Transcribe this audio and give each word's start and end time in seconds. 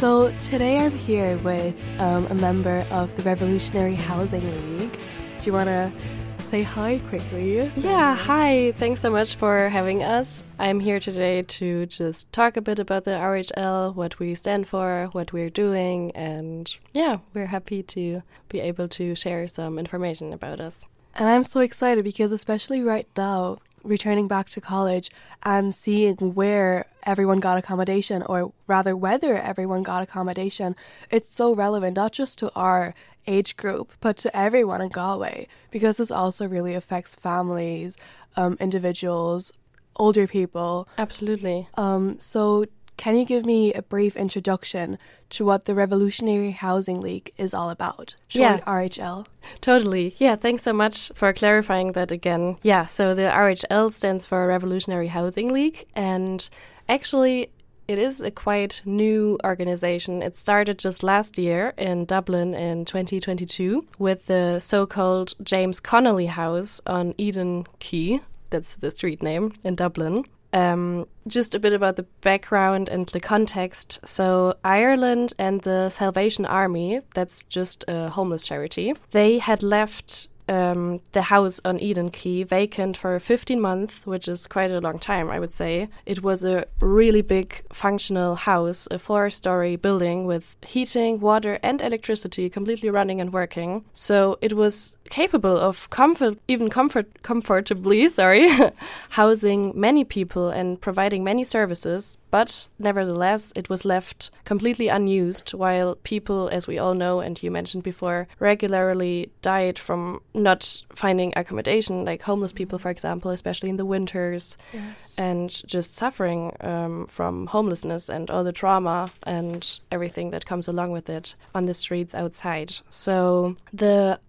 So 0.00 0.32
today 0.38 0.78
I'm 0.78 0.96
here 0.96 1.36
with 1.36 1.76
um, 1.98 2.26
a 2.28 2.34
member 2.34 2.86
of 2.90 3.14
the 3.16 3.22
Revolutionary 3.22 3.96
Housing 3.96 4.78
League. 4.78 4.92
Do 4.92 5.44
you 5.44 5.52
want 5.52 5.66
to 5.66 5.92
say 6.38 6.62
hi 6.62 7.00
quickly? 7.00 7.70
Yeah, 7.76 8.16
hi. 8.16 8.72
Thanks 8.78 9.02
so 9.02 9.10
much 9.10 9.34
for 9.34 9.68
having 9.68 10.02
us. 10.02 10.42
I'm 10.58 10.80
here 10.80 11.00
today 11.00 11.42
to 11.42 11.84
just 11.84 12.32
talk 12.32 12.56
a 12.56 12.62
bit 12.62 12.78
about 12.78 13.04
the 13.04 13.10
RHL, 13.10 13.94
what 13.94 14.18
we 14.18 14.34
stand 14.34 14.66
for, 14.66 15.10
what 15.12 15.34
we're 15.34 15.50
doing, 15.50 16.12
and 16.12 16.74
yeah, 16.94 17.18
we're 17.34 17.48
happy 17.48 17.82
to 17.82 18.22
be 18.48 18.60
able 18.60 18.88
to 18.88 19.14
share 19.14 19.46
some 19.48 19.78
information 19.78 20.32
about 20.32 20.62
us. 20.62 20.86
And 21.14 21.28
I'm 21.28 21.42
so 21.42 21.60
excited 21.60 22.04
because, 22.04 22.32
especially 22.32 22.82
right 22.82 23.06
now, 23.18 23.58
returning 23.82 24.28
back 24.28 24.48
to 24.50 24.60
college 24.60 25.10
and 25.42 25.74
seeing 25.74 26.34
where 26.34 26.86
everyone 27.04 27.40
got 27.40 27.58
accommodation, 27.58 28.22
or 28.22 28.52
rather, 28.66 28.96
whether 28.96 29.36
everyone 29.36 29.82
got 29.82 30.02
accommodation, 30.02 30.76
it's 31.10 31.34
so 31.34 31.54
relevant, 31.54 31.96
not 31.96 32.12
just 32.12 32.38
to 32.38 32.50
our 32.54 32.94
age 33.26 33.56
group, 33.56 33.92
but 34.00 34.16
to 34.18 34.36
everyone 34.36 34.80
in 34.80 34.88
Galway, 34.88 35.46
because 35.70 35.98
this 35.98 36.10
also 36.10 36.46
really 36.46 36.74
affects 36.74 37.14
families, 37.14 37.96
um, 38.36 38.56
individuals, 38.60 39.52
older 39.96 40.26
people. 40.26 40.88
Absolutely. 40.98 41.68
Um, 41.76 42.18
so, 42.18 42.66
can 43.00 43.16
you 43.16 43.24
give 43.24 43.46
me 43.46 43.72
a 43.72 43.80
brief 43.80 44.14
introduction 44.14 44.98
to 45.30 45.42
what 45.42 45.64
the 45.64 45.74
Revolutionary 45.74 46.50
Housing 46.50 47.00
League 47.00 47.32
is 47.38 47.54
all 47.54 47.70
about? 47.70 48.14
Short 48.28 48.42
Yeah. 48.42 48.58
RHL. 48.66 49.26
Totally. 49.62 50.14
Yeah, 50.18 50.36
thanks 50.36 50.64
so 50.64 50.74
much 50.74 51.10
for 51.14 51.32
clarifying 51.32 51.92
that 51.92 52.10
again. 52.10 52.58
Yeah, 52.62 52.84
so 52.84 53.14
the 53.14 53.30
RHL 53.30 53.90
stands 53.90 54.26
for 54.26 54.46
Revolutionary 54.46 55.06
Housing 55.06 55.48
League, 55.50 55.86
and 55.96 56.46
actually, 56.90 57.48
it 57.88 57.98
is 57.98 58.20
a 58.20 58.30
quite 58.30 58.82
new 58.84 59.38
organization. 59.44 60.20
It 60.20 60.36
started 60.36 60.78
just 60.78 61.02
last 61.02 61.38
year 61.38 61.72
in 61.78 62.04
Dublin 62.04 62.52
in 62.52 62.84
2022 62.84 63.86
with 63.98 64.26
the 64.26 64.60
so 64.60 64.84
called 64.84 65.32
James 65.42 65.80
Connolly 65.80 66.26
House 66.26 66.82
on 66.86 67.14
Eden 67.16 67.66
Quay. 67.78 68.20
That's 68.50 68.74
the 68.74 68.90
street 68.90 69.22
name 69.22 69.54
in 69.64 69.74
Dublin. 69.74 70.26
Um, 70.52 71.06
just 71.28 71.54
a 71.54 71.60
bit 71.60 71.72
about 71.72 71.96
the 71.96 72.06
background 72.22 72.88
and 72.88 73.06
the 73.08 73.20
context. 73.20 74.00
So, 74.04 74.56
Ireland 74.64 75.32
and 75.38 75.60
the 75.62 75.90
Salvation 75.90 76.44
Army, 76.44 77.00
that's 77.14 77.44
just 77.44 77.84
a 77.86 78.08
homeless 78.08 78.46
charity, 78.46 78.94
they 79.12 79.38
had 79.38 79.62
left 79.62 80.28
um, 80.50 81.00
the 81.12 81.22
house 81.22 81.60
on 81.64 81.78
Eden 81.78 82.10
Quay 82.10 82.42
vacant 82.42 82.96
for 82.96 83.18
15 83.20 83.60
months, 83.60 84.04
which 84.04 84.26
is 84.26 84.48
quite 84.48 84.72
a 84.72 84.80
long 84.80 84.98
time, 84.98 85.30
I 85.30 85.38
would 85.38 85.52
say. 85.52 85.88
It 86.04 86.22
was 86.22 86.44
a 86.44 86.66
really 86.80 87.22
big 87.22 87.62
functional 87.72 88.34
house, 88.34 88.88
a 88.90 88.98
four 88.98 89.30
story 89.30 89.76
building 89.76 90.26
with 90.26 90.56
heating, 90.66 91.20
water, 91.20 91.60
and 91.62 91.80
electricity 91.80 92.50
completely 92.50 92.90
running 92.90 93.20
and 93.20 93.32
working. 93.32 93.84
So 93.94 94.38
it 94.40 94.54
was 94.54 94.96
capable 95.10 95.56
of 95.56 95.90
comfort, 95.90 96.38
even 96.48 96.70
comfort, 96.70 97.22
comfortably, 97.22 98.08
sorry, 98.20 98.48
housing 99.10 99.72
many 99.78 100.04
people 100.04 100.48
and 100.48 100.80
providing 100.80 101.22
many 101.24 101.44
services. 101.44 102.16
But 102.30 102.68
nevertheless, 102.78 103.52
it 103.56 103.68
was 103.68 103.84
left 103.84 104.30
completely 104.44 104.86
unused 104.86 105.50
while 105.52 105.96
people, 106.04 106.48
as 106.52 106.68
we 106.68 106.78
all 106.78 106.94
know, 106.94 107.18
and 107.18 107.42
you 107.42 107.50
mentioned 107.50 107.82
before, 107.82 108.28
regularly 108.38 109.32
died 109.42 109.80
from 109.80 110.20
not 110.32 110.82
finding 110.94 111.32
accommodation, 111.34 112.04
like 112.04 112.22
homeless 112.22 112.52
people, 112.52 112.78
for 112.78 112.88
example, 112.88 113.32
especially 113.32 113.68
in 113.68 113.78
the 113.78 113.84
winters, 113.84 114.56
Yes. 114.72 115.16
and 115.18 115.50
just 115.66 115.96
suffering 115.96 116.54
um, 116.60 117.08
from 117.08 117.48
homelessness 117.48 118.08
and 118.08 118.30
all 118.30 118.44
the 118.44 118.52
trauma 118.52 119.10
and 119.24 119.80
everything 119.90 120.30
that 120.30 120.46
comes 120.46 120.68
along 120.68 120.92
with 120.92 121.10
it 121.10 121.34
on 121.52 121.66
the 121.66 121.74
streets 121.74 122.14
outside. 122.14 122.76
So 122.90 123.56
the 123.72 124.20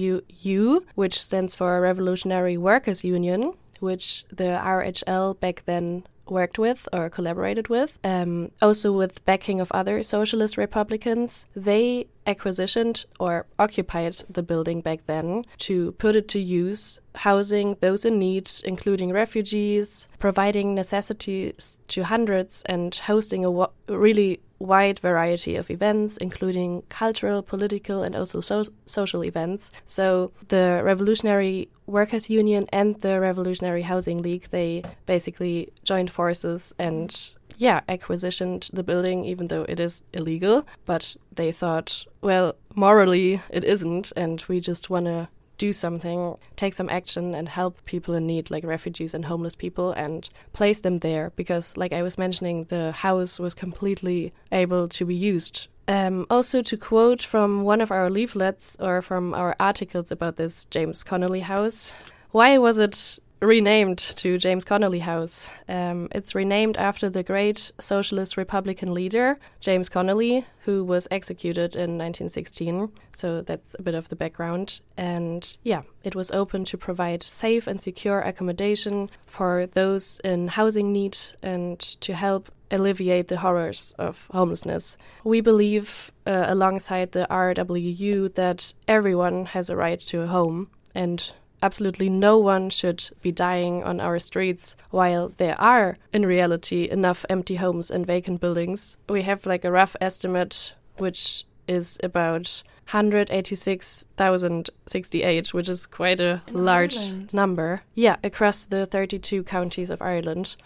RWU, 0.00 0.84
which 0.94 1.22
stands 1.22 1.54
for 1.54 1.80
Revolutionary 1.80 2.56
Workers 2.56 3.04
Union, 3.04 3.54
which 3.80 4.24
the 4.30 4.58
RHL 4.62 5.38
back 5.40 5.62
then 5.66 6.04
worked 6.28 6.58
with 6.58 6.88
or 6.92 7.10
collaborated 7.10 7.68
with, 7.68 7.98
um, 8.04 8.50
also 8.62 8.92
with 8.92 9.24
backing 9.24 9.60
of 9.60 9.70
other 9.72 10.02
socialist 10.02 10.56
republicans, 10.56 11.46
they 11.56 12.06
acquisitioned 12.32 13.04
or 13.18 13.46
occupied 13.58 14.16
the 14.28 14.42
building 14.42 14.80
back 14.80 15.00
then 15.06 15.44
to 15.58 15.92
put 15.92 16.16
it 16.16 16.28
to 16.28 16.38
use, 16.38 17.00
housing 17.14 17.76
those 17.80 18.04
in 18.04 18.18
need, 18.18 18.50
including 18.64 19.12
refugees, 19.12 20.08
providing 20.18 20.74
necessities 20.74 21.78
to 21.88 22.02
hundreds, 22.04 22.62
and 22.66 22.94
hosting 22.94 23.44
a 23.44 23.68
really 23.88 24.40
wide 24.60 24.98
variety 25.00 25.56
of 25.56 25.70
events, 25.70 26.18
including 26.18 26.82
cultural, 26.88 27.42
political, 27.42 28.02
and 28.02 28.14
also 28.14 28.40
so- 28.40 28.72
social 28.86 29.24
events. 29.24 29.72
So 29.84 30.32
the 30.48 30.82
Revolutionary 30.84 31.68
Workers 31.86 32.28
Union 32.30 32.66
and 32.72 33.00
the 33.00 33.18
Revolutionary 33.20 33.82
Housing 33.82 34.20
League, 34.22 34.48
they 34.50 34.84
basically 35.06 35.72
joined 35.82 36.12
forces 36.12 36.74
and 36.78 37.32
yeah, 37.60 37.82
acquisitioned 37.90 38.70
the 38.72 38.82
building, 38.82 39.26
even 39.26 39.48
though 39.48 39.66
it 39.68 39.78
is 39.78 40.02
illegal. 40.14 40.66
But 40.86 41.14
they 41.30 41.52
thought, 41.52 42.06
well, 42.22 42.56
morally 42.74 43.42
it 43.50 43.64
isn't, 43.64 44.12
and 44.16 44.42
we 44.48 44.60
just 44.60 44.88
want 44.88 45.04
to 45.04 45.28
do 45.58 45.74
something, 45.74 46.36
take 46.56 46.72
some 46.72 46.88
action, 46.88 47.34
and 47.34 47.50
help 47.50 47.84
people 47.84 48.14
in 48.14 48.26
need, 48.26 48.50
like 48.50 48.64
refugees 48.64 49.12
and 49.12 49.26
homeless 49.26 49.54
people, 49.54 49.92
and 49.92 50.30
place 50.54 50.80
them 50.80 51.00
there. 51.00 51.32
Because, 51.36 51.76
like 51.76 51.92
I 51.92 52.02
was 52.02 52.16
mentioning, 52.16 52.64
the 52.64 52.92
house 52.92 53.38
was 53.38 53.52
completely 53.52 54.32
able 54.50 54.88
to 54.88 55.04
be 55.04 55.14
used. 55.14 55.66
Um, 55.86 56.26
also, 56.30 56.62
to 56.62 56.76
quote 56.78 57.22
from 57.22 57.62
one 57.62 57.82
of 57.82 57.90
our 57.90 58.08
leaflets 58.08 58.74
or 58.80 59.02
from 59.02 59.34
our 59.34 59.54
articles 59.60 60.10
about 60.10 60.36
this 60.36 60.64
James 60.64 61.04
Connolly 61.04 61.40
house, 61.40 61.92
why 62.30 62.56
was 62.56 62.78
it 62.78 63.18
renamed 63.40 63.98
to 63.98 64.38
James 64.38 64.64
Connolly 64.64 64.98
House. 64.98 65.48
Um, 65.68 66.08
it's 66.12 66.34
renamed 66.34 66.76
after 66.76 67.08
the 67.08 67.22
great 67.22 67.72
socialist 67.80 68.36
Republican 68.36 68.92
leader, 68.92 69.38
James 69.60 69.88
Connolly, 69.88 70.44
who 70.64 70.84
was 70.84 71.08
executed 71.10 71.74
in 71.74 71.96
1916. 71.96 72.92
So 73.12 73.40
that's 73.42 73.74
a 73.78 73.82
bit 73.82 73.94
of 73.94 74.08
the 74.08 74.16
background. 74.16 74.80
And 74.96 75.56
yeah, 75.62 75.82
it 76.04 76.14
was 76.14 76.30
open 76.30 76.64
to 76.66 76.76
provide 76.76 77.22
safe 77.22 77.66
and 77.66 77.80
secure 77.80 78.20
accommodation 78.20 79.10
for 79.26 79.66
those 79.66 80.20
in 80.22 80.48
housing 80.48 80.92
need 80.92 81.16
and 81.42 81.78
to 81.78 82.14
help 82.14 82.50
alleviate 82.70 83.28
the 83.28 83.38
horrors 83.38 83.94
of 83.98 84.28
homelessness. 84.30 84.96
We 85.24 85.40
believe, 85.40 86.12
uh, 86.26 86.44
alongside 86.46 87.12
the 87.12 87.26
RWU, 87.28 88.34
that 88.34 88.72
everyone 88.86 89.46
has 89.46 89.70
a 89.70 89.76
right 89.76 90.00
to 90.02 90.22
a 90.22 90.26
home 90.26 90.68
and 90.94 91.32
absolutely 91.62 92.08
no 92.08 92.38
one 92.38 92.70
should 92.70 93.10
be 93.22 93.30
dying 93.32 93.82
on 93.84 94.00
our 94.00 94.18
streets 94.18 94.76
while 94.90 95.32
there 95.36 95.60
are 95.60 95.96
in 96.12 96.24
reality 96.26 96.88
enough 96.90 97.24
empty 97.28 97.56
homes 97.56 97.90
and 97.90 98.06
vacant 98.06 98.40
buildings 98.40 98.96
we 99.08 99.22
have 99.22 99.46
like 99.46 99.64
a 99.64 99.70
rough 99.70 99.94
estimate 100.00 100.74
which 100.98 101.44
is 101.68 101.98
about 102.02 102.62
186,068 102.90 105.54
which 105.54 105.68
is 105.68 105.86
quite 105.86 106.18
a 106.20 106.42
In 106.48 106.64
large 106.64 106.96
Ireland? 106.96 107.34
number 107.34 107.82
yeah 107.94 108.16
across 108.24 108.64
the 108.64 108.86
32 108.86 109.44
counties 109.44 109.90
of 109.90 110.02
Ireland 110.02 110.56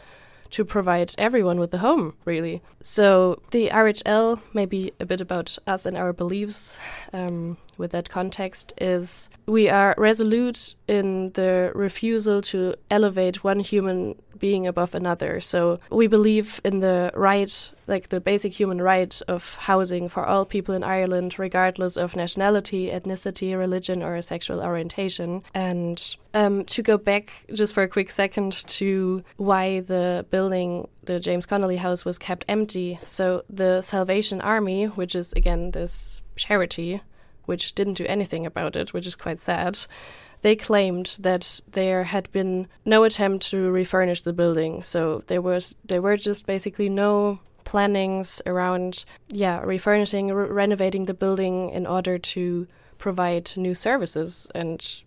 to 0.50 0.64
provide 0.64 1.14
everyone 1.18 1.58
with 1.58 1.74
a 1.74 1.78
home, 1.78 2.14
really. 2.24 2.62
So 2.80 3.42
the 3.50 3.70
RHL, 3.70 4.38
maybe 4.52 4.92
a 5.00 5.04
bit 5.04 5.20
about 5.20 5.58
us 5.66 5.84
and 5.84 5.96
our 5.96 6.12
beliefs 6.12 6.76
um, 7.12 7.56
with 7.78 7.92
that 7.92 8.08
context, 8.08 8.72
is 8.78 9.28
we 9.46 9.68
are 9.68 9.94
resolute 9.98 10.74
in 10.88 11.30
the 11.32 11.70
refusal 11.74 12.40
to 12.42 12.74
elevate 12.90 13.44
one 13.44 13.60
human 13.60 14.14
being 14.38 14.66
above 14.66 14.94
another. 14.94 15.40
So 15.40 15.80
we 15.90 16.06
believe 16.06 16.60
in 16.64 16.80
the 16.80 17.10
right, 17.14 17.70
like 17.86 18.08
the 18.08 18.20
basic 18.20 18.52
human 18.52 18.80
right 18.82 19.20
of 19.28 19.54
housing 19.54 20.08
for 20.08 20.24
all 20.26 20.44
people 20.44 20.74
in 20.74 20.82
Ireland, 20.82 21.38
regardless 21.38 21.96
of 21.96 22.16
nationality, 22.16 22.90
ethnicity, 22.90 23.56
religion, 23.56 24.02
or 24.02 24.20
sexual 24.22 24.60
orientation. 24.60 25.42
And 25.54 26.16
um, 26.34 26.64
to 26.66 26.82
go 26.82 26.98
back 26.98 27.46
just 27.52 27.74
for 27.74 27.82
a 27.82 27.88
quick 27.88 28.10
second 28.10 28.52
to 28.66 29.24
why 29.36 29.80
the 29.80 30.26
building, 30.30 30.88
the 31.04 31.20
James 31.20 31.46
Connolly 31.46 31.76
House, 31.76 32.04
was 32.04 32.18
kept 32.18 32.44
empty. 32.48 32.98
So 33.06 33.44
the 33.48 33.82
Salvation 33.82 34.40
Army, 34.40 34.86
which 34.86 35.14
is 35.14 35.32
again 35.34 35.70
this 35.70 36.20
charity, 36.36 37.00
which 37.46 37.74
didn't 37.74 37.94
do 37.94 38.06
anything 38.06 38.46
about 38.46 38.76
it, 38.76 38.92
which 38.92 39.06
is 39.06 39.14
quite 39.14 39.40
sad. 39.40 39.78
They 40.42 40.56
claimed 40.56 41.16
that 41.18 41.60
there 41.70 42.04
had 42.04 42.30
been 42.30 42.68
no 42.84 43.04
attempt 43.04 43.50
to 43.50 43.70
refurnish 43.70 44.22
the 44.22 44.32
building, 44.32 44.82
so 44.82 45.22
there 45.26 45.40
was 45.40 45.74
there 45.84 46.02
were 46.02 46.16
just 46.16 46.46
basically 46.46 46.88
no 46.88 47.40
plannings 47.64 48.42
around 48.46 49.04
yeah 49.28 49.60
refurnishing 49.60 50.32
re- 50.32 50.46
renovating 50.48 51.06
the 51.06 51.14
building 51.14 51.70
in 51.70 51.86
order 51.86 52.18
to 52.18 52.66
provide 52.98 53.50
new 53.56 53.74
services 53.74 54.46
and 54.54 55.02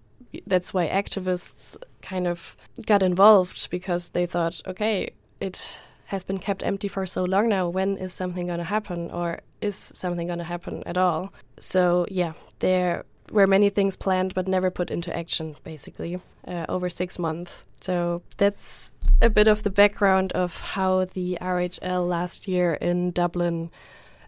that's 0.46 0.74
why 0.74 0.88
activists 0.88 1.78
kind 2.02 2.28
of 2.28 2.58
got 2.86 3.02
involved 3.02 3.70
because 3.70 4.10
they 4.10 4.26
thought 4.26 4.62
okay 4.68 5.10
it 5.40 5.78
has 6.08 6.24
been 6.24 6.38
kept 6.38 6.64
empty 6.64 6.88
for 6.88 7.06
so 7.06 7.24
long 7.24 7.50
now. 7.50 7.68
When 7.70 7.98
is 7.98 8.14
something 8.14 8.48
going 8.48 8.60
to 8.60 8.66
happen, 8.66 9.12
or 9.12 9.42
is 9.62 9.76
something 9.76 10.28
going 10.28 10.40
to 10.40 10.46
happen 10.46 10.84
at 10.86 10.98
all? 10.98 11.34
So, 11.60 12.06
yeah, 12.10 12.34
there 12.60 13.04
were 13.32 13.48
many 13.48 13.70
things 13.70 13.98
planned 13.98 14.34
but 14.34 14.48
never 14.48 14.72
put 14.72 14.90
into 14.90 15.16
action, 15.16 15.58
basically, 15.64 16.22
uh, 16.48 16.66
over 16.70 16.90
six 16.90 17.20
months. 17.20 17.66
So, 17.82 18.22
that's 18.38 18.94
a 19.22 19.30
bit 19.30 19.48
of 19.48 19.64
the 19.64 19.70
background 19.70 20.32
of 20.32 20.58
how 20.58 21.06
the 21.06 21.38
RHL 21.42 22.08
last 22.08 22.48
year 22.48 22.76
in 22.76 23.12
Dublin 23.12 23.70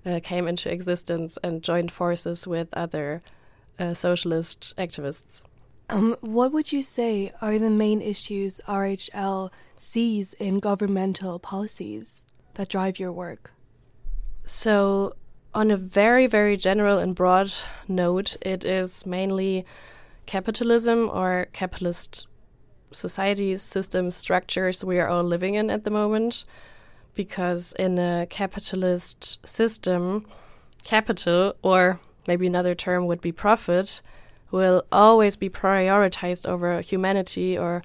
uh, 0.05 0.19
came 0.21 0.47
into 0.47 0.71
existence 0.71 1.37
and 1.43 1.63
joined 1.63 1.91
forces 1.91 2.45
with 2.45 2.67
other 2.73 3.21
uh, 3.79 3.93
socialist 3.93 4.73
activists. 4.77 5.43
Um, 5.91 6.15
what 6.21 6.51
would 6.51 6.71
you 6.71 6.83
say 6.83 7.31
are 7.41 7.57
the 7.57 7.71
main 7.71 7.99
issues 7.99 8.61
RHL 8.67 9.49
sees 9.75 10.33
in 10.33 10.59
governmental 10.59 11.39
policies 11.39 12.23
that 12.53 12.69
drive 12.69 12.99
your 12.99 13.11
work? 13.11 13.53
So, 14.45 15.15
on 15.55 15.71
a 15.71 15.77
very, 15.77 16.27
very 16.27 16.57
general 16.57 16.99
and 16.99 17.15
broad 17.15 17.51
note, 17.87 18.37
it 18.41 18.63
is 18.63 19.07
mainly 19.07 19.65
capitalism 20.27 21.09
or 21.11 21.47
capitalist 21.53 22.27
societies, 22.91 23.63
systems, 23.63 24.15
structures 24.15 24.85
we 24.85 24.99
are 24.99 25.07
all 25.07 25.23
living 25.23 25.55
in 25.55 25.71
at 25.71 25.85
the 25.85 25.91
moment. 25.91 26.45
Because 27.15 27.73
in 27.79 27.97
a 27.97 28.27
capitalist 28.29 29.39
system, 29.45 30.27
capital, 30.83 31.55
or 31.63 31.99
maybe 32.27 32.45
another 32.45 32.75
term 32.75 33.07
would 33.07 33.21
be 33.21 33.31
profit, 33.31 34.01
will 34.51 34.83
always 34.91 35.35
be 35.35 35.49
prioritized 35.49 36.47
over 36.47 36.81
humanity 36.81 37.57
or 37.57 37.83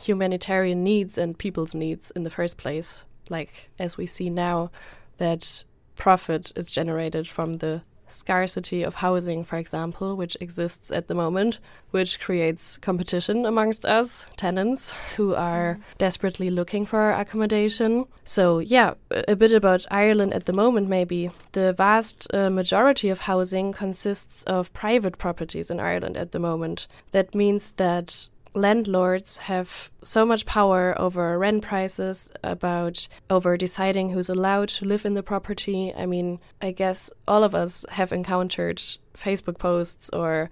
humanitarian 0.00 0.82
needs 0.82 1.16
and 1.16 1.38
people's 1.38 1.74
needs 1.74 2.10
in 2.12 2.24
the 2.24 2.30
first 2.30 2.56
place. 2.56 3.04
Like, 3.30 3.70
as 3.78 3.96
we 3.96 4.06
see 4.06 4.28
now, 4.28 4.70
that 5.18 5.64
profit 5.96 6.52
is 6.56 6.70
generated 6.70 7.28
from 7.28 7.58
the 7.58 7.82
scarcity 8.12 8.82
of 8.82 8.96
housing, 8.96 9.44
for 9.44 9.56
example, 9.56 10.16
which 10.16 10.36
exists 10.40 10.90
at 10.90 11.08
the 11.08 11.14
moment, 11.14 11.58
which 11.90 12.20
creates 12.20 12.76
competition 12.78 13.46
amongst 13.46 13.84
us 13.84 14.24
tenants 14.36 14.92
who 15.16 15.34
are 15.34 15.78
desperately 15.98 16.50
looking 16.50 16.86
for 16.86 17.12
accommodation. 17.12 18.06
So, 18.24 18.58
yeah, 18.58 18.94
a 19.10 19.36
bit 19.36 19.52
about 19.52 19.86
Ireland 19.90 20.32
at 20.34 20.46
the 20.46 20.52
moment, 20.52 20.88
maybe. 20.88 21.30
The 21.52 21.72
vast 21.72 22.32
uh, 22.32 22.50
majority 22.50 23.08
of 23.08 23.20
housing 23.20 23.72
consists 23.72 24.42
of 24.44 24.72
private 24.72 25.18
properties 25.18 25.70
in 25.70 25.80
Ireland 25.80 26.16
at 26.16 26.32
the 26.32 26.38
moment. 26.38 26.86
That 27.12 27.34
means 27.34 27.72
that 27.72 28.28
landlords 28.54 29.38
have 29.38 29.90
so 30.04 30.26
much 30.26 30.46
power 30.46 30.94
over 30.98 31.38
rent 31.38 31.62
prices, 31.62 32.30
about 32.42 33.08
over 33.30 33.56
deciding 33.56 34.10
who's 34.10 34.28
allowed 34.28 34.68
to 34.68 34.84
live 34.84 35.04
in 35.04 35.14
the 35.14 35.22
property. 35.22 35.92
I 35.94 36.06
mean, 36.06 36.40
I 36.60 36.72
guess 36.72 37.10
all 37.26 37.44
of 37.44 37.54
us 37.54 37.84
have 37.90 38.12
encountered 38.12 38.82
Facebook 39.16 39.58
posts 39.58 40.10
or 40.10 40.50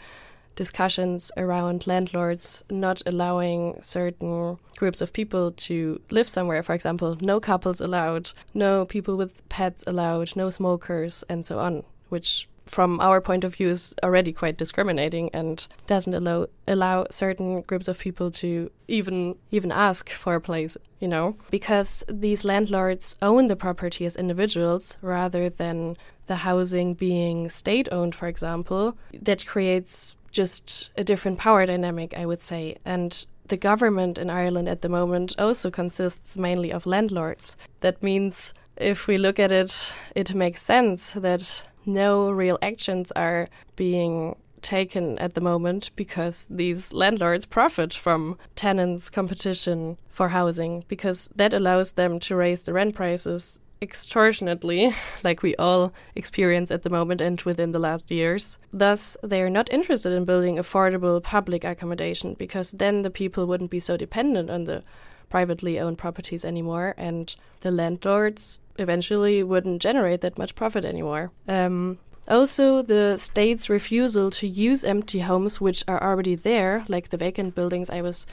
discussions 0.56 1.32
around 1.38 1.86
landlords 1.86 2.62
not 2.68 3.00
allowing 3.06 3.80
certain 3.80 4.58
groups 4.76 5.00
of 5.00 5.12
people 5.12 5.52
to 5.52 6.00
live 6.10 6.28
somewhere. 6.28 6.62
For 6.62 6.74
example, 6.74 7.16
no 7.20 7.40
couples 7.40 7.80
allowed, 7.80 8.32
no 8.52 8.84
people 8.84 9.16
with 9.16 9.48
pets 9.48 9.84
allowed, 9.86 10.36
no 10.36 10.50
smokers, 10.50 11.24
and 11.30 11.46
so 11.46 11.58
on, 11.58 11.84
which 12.10 12.48
from 12.70 13.00
our 13.00 13.20
point 13.20 13.42
of 13.42 13.56
view 13.56 13.68
is 13.68 13.94
already 14.04 14.32
quite 14.32 14.56
discriminating 14.56 15.28
and 15.32 15.66
doesn't 15.88 16.14
allow 16.14 16.46
allow 16.68 17.04
certain 17.10 17.62
groups 17.62 17.88
of 17.88 17.98
people 17.98 18.30
to 18.30 18.70
even 18.86 19.34
even 19.50 19.72
ask 19.72 20.10
for 20.10 20.36
a 20.36 20.40
place 20.40 20.76
you 21.00 21.08
know 21.08 21.36
because 21.50 22.04
these 22.08 22.44
landlords 22.44 23.16
own 23.20 23.48
the 23.48 23.56
property 23.56 24.06
as 24.06 24.14
individuals 24.16 24.96
rather 25.02 25.50
than 25.50 25.96
the 26.28 26.36
housing 26.36 26.94
being 26.94 27.48
state 27.48 27.88
owned 27.90 28.14
for 28.14 28.28
example 28.28 28.96
that 29.12 29.44
creates 29.46 30.14
just 30.30 30.90
a 30.96 31.02
different 31.02 31.38
power 31.38 31.66
dynamic 31.66 32.16
i 32.16 32.24
would 32.24 32.40
say 32.40 32.76
and 32.84 33.26
the 33.48 33.56
government 33.56 34.16
in 34.16 34.30
Ireland 34.30 34.68
at 34.68 34.80
the 34.80 34.88
moment 34.88 35.34
also 35.36 35.72
consists 35.72 36.36
mainly 36.36 36.70
of 36.72 36.86
landlords. 36.86 37.56
That 37.80 38.00
means 38.00 38.54
if 38.76 39.08
we 39.08 39.18
look 39.18 39.40
at 39.40 39.50
it, 39.50 39.92
it 40.14 40.34
makes 40.34 40.62
sense 40.62 41.12
that 41.12 41.62
no 41.92 42.30
real 42.30 42.58
actions 42.62 43.12
are 43.12 43.48
being 43.76 44.36
taken 44.62 45.18
at 45.18 45.34
the 45.34 45.40
moment 45.40 45.90
because 45.96 46.46
these 46.50 46.92
landlords 46.92 47.46
profit 47.46 47.94
from 47.94 48.38
tenants' 48.56 49.08
competition 49.08 49.96
for 50.08 50.28
housing 50.28 50.84
because 50.88 51.30
that 51.34 51.54
allows 51.54 51.92
them 51.92 52.20
to 52.20 52.36
raise 52.36 52.62
the 52.64 52.72
rent 52.72 52.94
prices 52.94 53.60
extortionately, 53.82 54.94
like 55.24 55.42
we 55.42 55.56
all 55.56 55.92
experience 56.14 56.70
at 56.70 56.82
the 56.82 56.90
moment 56.90 57.20
and 57.20 57.40
within 57.42 57.70
the 57.70 57.78
last 57.78 58.10
years. 58.10 58.58
Thus, 58.72 59.16
they 59.22 59.42
are 59.42 59.50
not 59.50 59.72
interested 59.72 60.12
in 60.12 60.24
building 60.24 60.56
affordable 60.56 61.22
public 61.22 61.64
accommodation 61.64 62.34
because 62.38 62.72
then 62.72 63.02
the 63.02 63.10
people 63.10 63.46
wouldn't 63.46 63.70
be 63.70 63.80
so 63.80 63.96
dependent 63.96 64.50
on 64.50 64.64
the 64.64 64.82
privately 65.30 65.78
owned 65.78 65.96
properties 65.96 66.44
anymore, 66.44 66.94
and 66.98 67.34
the 67.60 67.70
landlords 67.70 68.60
eventually 68.80 69.42
wouldn't 69.42 69.82
generate 69.82 70.20
that 70.22 70.38
much 70.38 70.54
profit 70.54 70.84
anymore. 70.84 71.30
Um, 71.46 71.98
also, 72.28 72.82
the 72.82 73.16
state's 73.16 73.68
refusal 73.68 74.30
to 74.32 74.46
use 74.46 74.84
empty 74.84 75.20
homes 75.20 75.60
which 75.60 75.82
are 75.88 76.02
already 76.02 76.34
there, 76.34 76.84
like 76.88 77.08
the 77.08 77.16
vacant 77.16 77.54
buildings 77.54 77.90
I 77.90 78.02
was 78.02 78.26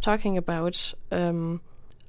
talking 0.00 0.36
about, 0.36 0.94
um, 1.10 1.60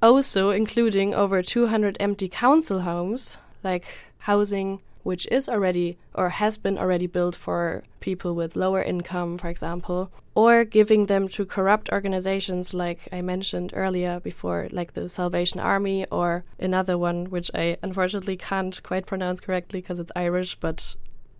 also 0.02 0.50
including 0.50 1.14
over 1.14 1.42
200 1.42 1.96
empty 2.00 2.28
council 2.28 2.80
homes, 2.80 3.36
like 3.62 3.86
housing 4.18 4.80
which 5.04 5.26
is 5.30 5.48
already 5.48 5.96
or 6.14 6.30
has 6.30 6.58
been 6.58 6.76
already 6.76 7.06
built 7.06 7.36
for 7.36 7.84
people 8.00 8.34
with 8.34 8.56
lower 8.56 8.82
income, 8.82 9.38
for 9.38 9.48
example, 9.48 10.10
or 10.34 10.64
giving 10.64 11.06
them 11.06 11.28
to 11.28 11.46
corrupt 11.46 11.88
organizations 11.92 12.74
like 12.74 13.08
I 13.12 13.20
mentioned 13.20 13.72
earlier 13.74 14.18
before, 14.18 14.68
like 14.72 14.94
the 14.94 15.08
Salvation 15.08 15.60
Army, 15.60 16.06
or 16.10 16.44
another 16.58 16.98
one 16.98 17.26
which 17.26 17.50
I 17.54 17.76
unfortunately 17.82 18.36
can't 18.36 18.82
quite 18.82 19.06
pronounce 19.06 19.40
correctly 19.40 19.80
because 19.80 20.00
it's 20.00 20.10
Irish, 20.16 20.56
but 20.56 20.96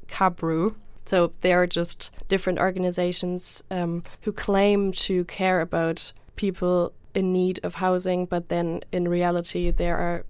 Cabru. 0.06 0.76
So 1.06 1.32
they 1.40 1.52
are 1.52 1.66
just 1.66 2.10
different 2.28 2.58
organizations 2.58 3.62
um, 3.70 4.04
who 4.22 4.32
claim 4.32 4.92
to 4.92 5.24
care 5.24 5.60
about 5.60 6.12
people 6.36 6.92
in 7.14 7.32
need 7.32 7.60
of 7.62 7.76
housing, 7.76 8.26
but 8.26 8.48
then 8.48 8.82
in 8.92 9.08
reality 9.08 9.70
there 9.70 9.96
are 9.96 10.24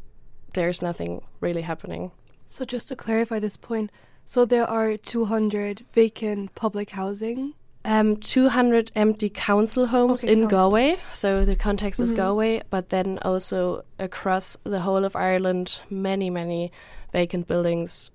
there's 0.54 0.80
nothing 0.80 1.20
really 1.40 1.62
happening. 1.62 2.12
So 2.46 2.64
just 2.64 2.88
to 2.88 2.96
clarify 2.96 3.38
this 3.38 3.56
point, 3.56 3.90
so 4.24 4.44
there 4.44 4.64
are 4.66 4.96
200 4.96 5.80
vacant 5.92 6.54
public 6.54 6.90
housing. 6.90 7.54
Um, 7.86 8.16
200 8.16 8.90
empty 8.96 9.28
council 9.28 9.86
homes 9.88 10.24
Okay, 10.24 10.32
in 10.32 10.40
council. 10.42 10.58
Galway. 10.58 10.96
So 11.14 11.44
the 11.44 11.56
context 11.56 12.00
is 12.00 12.12
Mhm. 12.12 12.16
Galway, 12.16 12.62
but 12.70 12.88
then 12.88 13.18
also 13.22 13.84
across 13.98 14.56
the 14.64 14.80
whole 14.80 15.04
of 15.04 15.14
Ireland, 15.14 15.80
many, 15.90 16.30
many 16.30 16.72
vacant 17.12 17.46
buildings, 17.46 18.10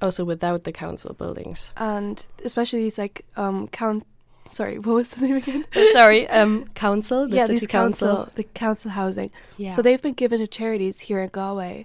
also 0.00 0.24
without 0.24 0.64
the 0.64 0.72
council 0.72 1.12
buildings. 1.14 1.70
And 1.76 2.24
especially 2.44 2.80
these 2.84 2.98
like 2.98 3.26
um 3.36 3.68
count 3.68 4.06
sorry, 4.46 4.78
what 4.84 4.94
was 4.94 5.10
the 5.10 5.26
name 5.26 5.36
again? 5.36 5.64
Uh, 5.76 5.84
Sorry, 5.92 6.26
um, 6.30 6.66
council, 6.74 7.28
the 7.28 7.36
yeah, 7.36 7.46
city 7.46 7.58
these 7.58 7.66
council. 7.66 8.08
council 8.16 8.32
the 8.34 8.44
council 8.44 8.90
housing. 8.92 9.30
Yeah. 9.58 9.70
So 9.70 9.82
they've 9.82 10.00
been 10.00 10.14
given 10.14 10.38
to 10.38 10.46
charities 10.46 11.00
here 11.00 11.20
in 11.20 11.28
Galway, 11.30 11.84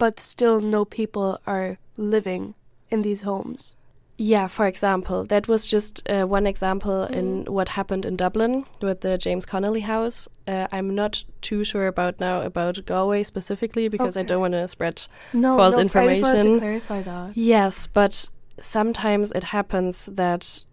but 0.00 0.18
still 0.18 0.60
no 0.60 0.84
people 0.84 1.38
are 1.46 1.78
living 1.96 2.54
in 2.88 3.02
these 3.02 3.22
homes. 3.22 3.76
Yeah, 4.22 4.48
for 4.48 4.66
example, 4.66 5.24
that 5.32 5.48
was 5.48 5.66
just 5.66 6.02
uh, 6.10 6.24
one 6.26 6.46
example 6.46 7.04
in 7.04 7.44
what 7.46 7.70
happened 7.70 8.04
in 8.04 8.16
Dublin 8.16 8.66
with 8.82 9.00
the 9.00 9.16
James 9.16 9.46
Connolly 9.46 9.80
House. 9.80 10.28
Uh, 10.46 10.66
I'm 10.72 10.94
not 10.94 11.24
too 11.40 11.64
sure 11.64 11.86
about 11.86 12.20
now 12.20 12.42
about 12.42 12.84
Galway 12.84 13.22
specifically 13.22 13.88
because 13.88 14.18
I 14.18 14.22
don't 14.22 14.40
want 14.42 14.52
to 14.52 14.68
spread 14.68 15.06
No, 15.32 15.56
false 15.56 15.72
no, 15.72 15.78
I 15.80 15.84
just 15.84 15.94
wanted 15.94 16.10
information. 16.16 16.52
to 16.52 16.58
clarify 16.58 17.02
that. 17.02 17.36
Yes, 17.36 17.86
but 17.86 18.28
sometimes 18.60 19.32
it 19.32 19.44
happens 19.44 20.06
that 20.12 20.64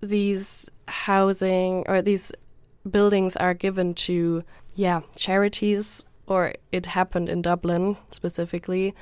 these 0.00 0.66
housing 0.88 1.84
or 1.86 2.00
these 2.00 2.32
buildings 2.90 3.36
are 3.36 3.52
given 3.54 3.92
to, 4.08 4.42
yeah, 4.74 5.00
charities, 5.16 6.06
or 6.26 6.54
it 6.72 6.86
happened 6.86 7.28
in 7.28 7.42
Dublin 7.42 7.96
specifically, 8.10 8.94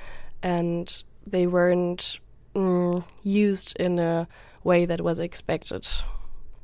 and 0.43 1.03
they 1.27 1.47
weren't 1.47 2.21
mm, 2.55 3.05
used 3.23 3.77
in 3.79 3.99
a 3.99 4.29
way 4.63 4.85
that 4.85 5.01
was 5.01 5.19
expected. 5.19 5.87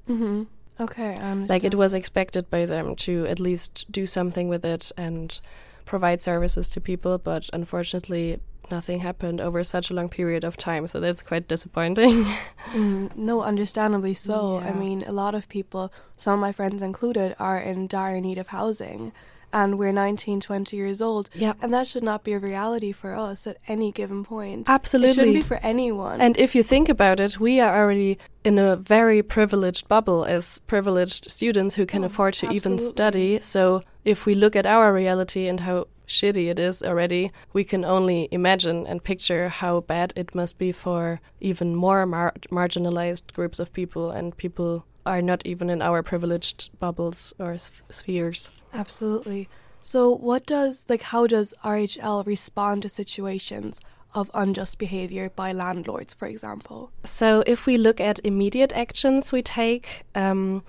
Mm-hmm. 0.08 0.44
Okay, 0.80 1.10
I 1.10 1.30
understand. 1.30 1.50
Like 1.50 1.64
it 1.64 1.74
was 1.74 1.92
expected 1.94 2.48
by 2.50 2.64
them 2.64 2.96
to 2.96 3.26
at 3.26 3.38
least 3.38 3.84
do 3.90 4.06
something 4.06 4.48
with 4.48 4.64
it 4.64 4.90
and 4.96 5.38
provide 5.84 6.20
services 6.20 6.68
to 6.68 6.80
people, 6.80 7.18
but 7.18 7.50
unfortunately, 7.52 8.40
nothing 8.70 9.00
happened 9.00 9.40
over 9.40 9.62
such 9.64 9.90
a 9.90 9.94
long 9.94 10.08
period 10.08 10.44
of 10.44 10.56
time. 10.56 10.88
So 10.88 11.00
that's 11.00 11.22
quite 11.22 11.48
disappointing. 11.48 12.26
Mm, 12.70 13.16
no, 13.16 13.42
understandably 13.42 14.14
so. 14.14 14.58
I 14.58 14.72
mean, 14.72 15.02
a 15.02 15.10
lot 15.10 15.34
of 15.34 15.48
people, 15.48 15.92
some 16.16 16.34
of 16.34 16.40
my 16.40 16.52
friends 16.52 16.82
included, 16.82 17.34
are 17.40 17.58
in 17.58 17.88
dire 17.88 18.20
need 18.20 18.38
of 18.38 18.48
housing. 18.48 19.12
And 19.52 19.78
we're 19.78 19.92
19, 19.92 20.40
20 20.40 20.76
years 20.76 21.00
old. 21.02 21.30
Yeah. 21.34 21.54
And 21.60 21.72
that 21.74 21.86
should 21.86 22.02
not 22.02 22.24
be 22.24 22.32
a 22.32 22.38
reality 22.38 22.92
for 22.92 23.14
us 23.14 23.46
at 23.46 23.56
any 23.66 23.92
given 23.92 24.24
point. 24.24 24.68
Absolutely. 24.68 25.10
It 25.10 25.14
shouldn't 25.14 25.34
be 25.34 25.42
for 25.42 25.58
anyone. 25.62 26.20
And 26.20 26.36
if 26.38 26.54
you 26.54 26.62
think 26.62 26.88
about 26.88 27.20
it, 27.20 27.40
we 27.40 27.60
are 27.60 27.74
already 27.76 28.18
in 28.44 28.58
a 28.58 28.76
very 28.76 29.22
privileged 29.22 29.88
bubble 29.88 30.24
as 30.24 30.58
privileged 30.58 31.30
students 31.30 31.74
who 31.74 31.86
can 31.86 32.02
Oh, 32.02 32.06
afford 32.06 32.34
to 32.34 32.50
even 32.50 32.78
study. 32.78 33.40
So 33.42 33.82
if 34.04 34.26
we 34.26 34.34
look 34.34 34.56
at 34.56 34.66
our 34.66 34.92
reality 34.92 35.46
and 35.46 35.60
how 35.60 35.86
shitty 36.06 36.50
it 36.50 36.58
is 36.58 36.82
already, 36.82 37.30
we 37.52 37.62
can 37.62 37.84
only 37.84 38.28
imagine 38.32 38.86
and 38.86 39.02
picture 39.04 39.48
how 39.48 39.80
bad 39.80 40.12
it 40.16 40.34
must 40.34 40.58
be 40.58 40.72
for 40.72 41.20
even 41.40 41.74
more 41.76 42.04
mar- 42.04 42.34
marginalized 42.50 43.32
groups 43.32 43.60
of 43.60 43.72
people 43.72 44.10
and 44.10 44.36
people 44.36 44.84
are 45.06 45.22
not 45.22 45.44
even 45.44 45.70
in 45.70 45.82
our 45.82 46.02
privileged 46.02 46.70
bubbles 46.78 47.32
or 47.38 47.52
s- 47.52 47.70
spheres. 47.90 48.50
Absolutely. 48.72 49.48
So, 49.80 50.10
what 50.14 50.46
does, 50.46 50.86
like, 50.88 51.02
how 51.02 51.26
does 51.26 51.54
RHL 51.64 52.24
respond 52.26 52.82
to 52.82 52.88
situations 52.88 53.80
of 54.14 54.30
unjust 54.34 54.78
behavior 54.78 55.30
by 55.30 55.52
landlords, 55.52 56.12
for 56.12 56.26
example? 56.28 56.90
So, 57.04 57.42
if 57.46 57.64
we 57.64 57.78
look 57.78 58.00
at 58.00 58.20
immediate 58.24 58.72
actions 58.72 59.32
we 59.32 59.42
take, 59.42 60.02
um, 60.14 60.62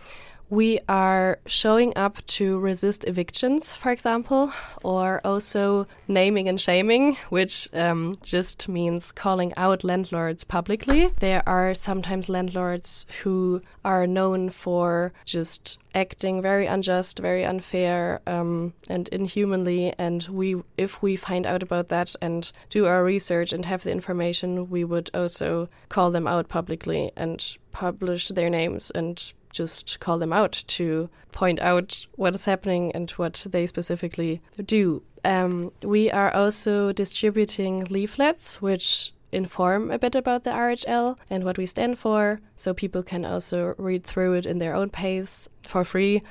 we 0.52 0.78
are 0.90 1.40
showing 1.46 1.94
up 1.96 2.24
to 2.28 2.60
resist 2.60 3.06
evictions, 3.08 3.72
for 3.72 3.90
example, 3.90 4.52
or 4.84 5.22
also 5.24 5.88
naming 6.10 6.50
and 6.50 6.60
shaming, 6.60 7.16
which 7.30 7.70
um, 7.74 8.16
just 8.22 8.68
means 8.68 9.14
calling 9.14 9.54
out 9.56 9.86
landlords 9.86 10.44
publicly. 10.44 11.14
There 11.22 11.42
are 11.48 11.74
sometimes 11.74 12.28
landlords 12.28 13.06
who 13.24 13.62
are 13.86 14.06
known 14.06 14.50
for 14.50 15.14
just 15.24 15.78
acting 15.96 16.42
very 16.42 16.66
unjust, 16.66 17.20
very 17.20 17.46
unfair, 17.46 18.20
um, 18.28 18.74
and 18.90 19.08
inhumanly. 19.08 19.94
And 19.98 20.28
we, 20.28 20.62
if 20.78 21.02
we 21.02 21.16
find 21.16 21.46
out 21.46 21.64
about 21.64 21.88
that 21.90 22.14
and 22.22 22.52
do 22.70 22.88
our 22.88 23.06
research 23.06 23.54
and 23.54 23.64
have 23.64 23.86
the 23.86 23.92
information, 23.92 24.70
we 24.70 24.84
would 24.84 25.10
also 25.14 25.70
call 25.88 26.12
them 26.12 26.28
out 26.28 26.50
publicly 26.50 27.12
and 27.16 27.58
publish 27.72 28.28
their 28.28 28.50
names 28.50 28.92
and 28.92 29.32
just 29.52 30.00
call 30.00 30.18
them 30.18 30.34
out 30.34 30.64
to 30.68 31.10
point 31.32 31.60
out 31.60 32.06
what 32.16 32.36
is 32.36 32.46
happening 32.46 32.92
and 32.94 33.10
what 33.12 33.46
they 33.50 33.68
specifically 33.68 34.42
do. 34.66 35.04
Um, 35.24 35.72
we 35.84 36.10
are 36.12 36.34
also 36.34 36.92
distributing 36.92 37.86
leaflets, 37.86 38.62
which 38.62 39.14
inform 39.32 39.92
a 39.92 40.00
bit 40.00 40.16
about 40.16 40.44
the 40.44 40.50
RHL 40.50 41.18
and 41.30 41.44
what 41.44 41.58
we 41.58 41.66
stand 41.66 41.98
for, 41.98 42.42
so 42.58 42.74
people 42.74 43.04
can 43.04 43.26
also 43.26 43.76
read 43.78 44.04
through 44.04 44.34
it 44.34 44.46
in 44.46 44.58
their 44.58 44.76
own 44.76 44.90
pace 44.90 45.48
for 45.68 45.84
free. 45.84 46.22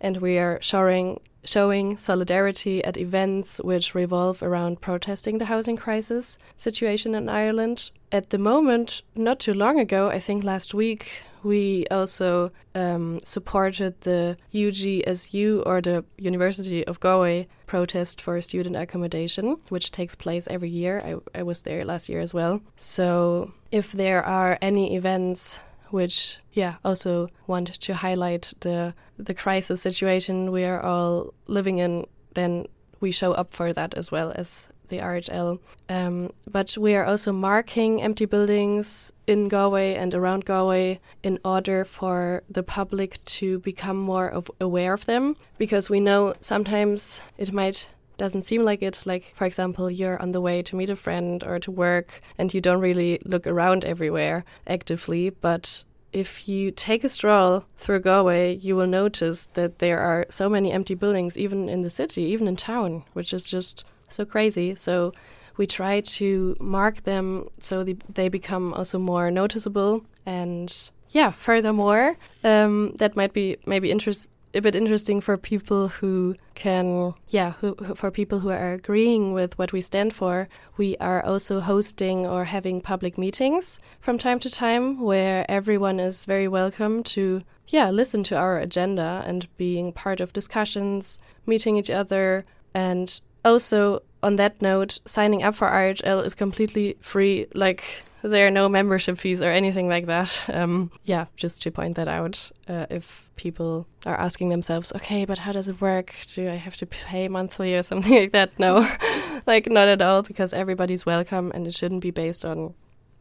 And 0.00 0.18
we 0.18 0.38
are 0.38 0.58
showing 0.60 1.20
showing 1.44 1.98
solidarity 1.98 2.84
at 2.84 2.96
events 2.96 3.60
which 3.62 3.94
revolve 3.94 4.42
around 4.42 4.80
protesting 4.80 5.38
the 5.38 5.46
housing 5.46 5.76
crisis 5.76 6.38
situation 6.56 7.14
in 7.14 7.28
Ireland. 7.28 7.90
At 8.10 8.30
the 8.30 8.38
moment, 8.38 9.02
not 9.14 9.38
too 9.38 9.54
long 9.54 9.78
ago, 9.78 10.08
I 10.08 10.18
think 10.18 10.44
last 10.44 10.74
week, 10.74 11.22
we 11.42 11.86
also 11.90 12.50
um, 12.74 13.20
supported 13.22 14.00
the 14.00 14.36
UGSU 14.52 15.62
or 15.64 15.80
the 15.80 16.04
University 16.16 16.86
of 16.86 17.00
Galway 17.00 17.46
protest 17.66 18.20
for 18.20 18.40
student 18.40 18.76
accommodation, 18.76 19.58
which 19.68 19.92
takes 19.92 20.14
place 20.14 20.48
every 20.50 20.70
year. 20.70 21.00
I, 21.04 21.38
I 21.38 21.42
was 21.42 21.62
there 21.62 21.84
last 21.84 22.08
year 22.08 22.20
as 22.20 22.34
well. 22.34 22.60
So 22.76 23.52
if 23.70 23.92
there 23.92 24.24
are 24.24 24.58
any 24.60 24.96
events 24.96 25.58
which 25.90 26.38
yeah 26.52 26.74
also 26.84 27.28
want 27.46 27.68
to 27.80 27.94
highlight 27.94 28.52
the 28.60 28.94
the 29.16 29.34
crisis 29.34 29.80
situation 29.82 30.52
we 30.52 30.64
are 30.64 30.80
all 30.80 31.34
living 31.46 31.78
in 31.78 32.04
then 32.34 32.66
we 33.00 33.10
show 33.10 33.32
up 33.32 33.52
for 33.52 33.72
that 33.72 33.94
as 33.94 34.10
well 34.10 34.32
as 34.34 34.68
the 34.88 34.98
RHL. 34.98 35.58
Um, 35.88 36.32
but 36.50 36.76
we 36.76 36.94
are 36.94 37.04
also 37.04 37.32
marking 37.32 38.02
empty 38.02 38.24
buildings 38.24 39.12
in 39.26 39.48
Galway 39.48 39.94
and 39.94 40.14
around 40.14 40.44
Galway 40.44 41.00
in 41.22 41.38
order 41.44 41.84
for 41.84 42.42
the 42.48 42.62
public 42.62 43.24
to 43.26 43.58
become 43.60 43.96
more 43.96 44.28
of 44.28 44.50
aware 44.60 44.94
of 44.94 45.06
them 45.06 45.36
because 45.58 45.90
we 45.90 46.00
know 46.00 46.34
sometimes 46.40 47.20
it 47.36 47.52
might 47.52 47.88
doesn't 48.18 48.44
seem 48.44 48.62
like 48.62 48.82
it 48.82 48.98
like 49.06 49.32
for 49.34 49.46
example 49.46 49.90
you're 49.90 50.20
on 50.20 50.32
the 50.32 50.40
way 50.40 50.60
to 50.60 50.76
meet 50.76 50.90
a 50.90 50.96
friend 50.96 51.42
or 51.44 51.58
to 51.58 51.70
work 51.70 52.20
and 52.36 52.52
you 52.52 52.60
don't 52.60 52.80
really 52.80 53.18
look 53.24 53.46
around 53.46 53.84
everywhere 53.84 54.44
actively 54.66 55.30
but 55.30 55.82
if 56.12 56.48
you 56.48 56.70
take 56.70 57.04
a 57.04 57.08
stroll 57.08 57.64
through 57.76 58.00
Galway, 58.00 58.56
you 58.56 58.76
will 58.76 58.86
notice 58.86 59.46
that 59.54 59.78
there 59.78 59.98
are 59.98 60.26
so 60.30 60.48
many 60.48 60.72
empty 60.72 60.94
buildings, 60.94 61.36
even 61.36 61.68
in 61.68 61.82
the 61.82 61.90
city, 61.90 62.22
even 62.22 62.48
in 62.48 62.56
town, 62.56 63.04
which 63.12 63.32
is 63.32 63.44
just 63.44 63.84
so 64.08 64.24
crazy. 64.24 64.74
So 64.74 65.12
we 65.56 65.66
try 65.66 66.00
to 66.00 66.56
mark 66.60 67.04
them 67.04 67.48
so 67.60 67.84
the, 67.84 67.96
they 68.12 68.28
become 68.28 68.72
also 68.72 68.98
more 68.98 69.30
noticeable. 69.30 70.04
And 70.24 70.74
yeah, 71.10 71.30
furthermore, 71.30 72.16
um, 72.42 72.94
that 72.96 73.16
might 73.16 73.32
be 73.32 73.58
maybe 73.66 73.90
interest 73.90 74.30
a 74.58 74.62
bit 74.62 74.76
interesting 74.76 75.20
for 75.20 75.36
people 75.36 75.88
who 75.88 76.34
can, 76.54 77.14
yeah, 77.28 77.52
who, 77.60 77.74
who, 77.76 77.94
for 77.94 78.10
people 78.10 78.40
who 78.40 78.50
are 78.50 78.74
agreeing 78.74 79.32
with 79.32 79.56
what 79.56 79.72
we 79.72 79.80
stand 79.80 80.12
for. 80.12 80.48
We 80.76 80.96
are 80.98 81.24
also 81.24 81.60
hosting 81.60 82.26
or 82.26 82.44
having 82.44 82.80
public 82.80 83.16
meetings 83.16 83.78
from 84.00 84.18
time 84.18 84.40
to 84.40 84.50
time 84.50 85.00
where 85.00 85.48
everyone 85.48 86.00
is 86.00 86.24
very 86.24 86.48
welcome 86.48 87.02
to, 87.04 87.40
yeah, 87.68 87.90
listen 87.90 88.24
to 88.24 88.36
our 88.36 88.58
agenda 88.58 89.22
and 89.26 89.48
being 89.56 89.92
part 89.92 90.20
of 90.20 90.32
discussions, 90.32 91.18
meeting 91.46 91.76
each 91.76 91.90
other, 91.90 92.44
and 92.74 93.20
also 93.44 94.02
on 94.22 94.36
that 94.36 94.60
note, 94.60 94.98
signing 95.06 95.42
up 95.42 95.54
for 95.54 95.68
RHL 95.68 96.26
is 96.26 96.34
completely 96.34 96.96
free. 97.00 97.46
Like 97.54 98.02
there 98.22 98.46
are 98.46 98.50
no 98.50 98.68
membership 98.68 99.18
fees 99.18 99.40
or 99.40 99.50
anything 99.50 99.88
like 99.88 100.06
that. 100.06 100.44
Um, 100.52 100.90
yeah, 101.04 101.26
just 101.36 101.62
to 101.62 101.70
point 101.70 101.96
that 101.96 102.08
out. 102.08 102.50
Uh, 102.68 102.86
if 102.90 103.30
people 103.36 103.86
are 104.06 104.18
asking 104.18 104.48
themselves, 104.48 104.92
okay, 104.94 105.24
but 105.24 105.38
how 105.38 105.52
does 105.52 105.68
it 105.68 105.80
work? 105.80 106.14
Do 106.34 106.48
I 106.48 106.56
have 106.56 106.76
to 106.76 106.86
pay 106.86 107.28
monthly 107.28 107.74
or 107.74 107.82
something 107.82 108.12
like 108.20 108.32
that? 108.32 108.58
No, 108.58 108.88
like 109.46 109.70
not 109.70 109.88
at 109.88 110.02
all, 110.02 110.22
because 110.22 110.52
everybody's 110.52 111.06
welcome 111.06 111.52
and 111.54 111.66
it 111.66 111.74
shouldn't 111.74 112.02
be 112.02 112.10
based 112.10 112.44
on 112.44 112.74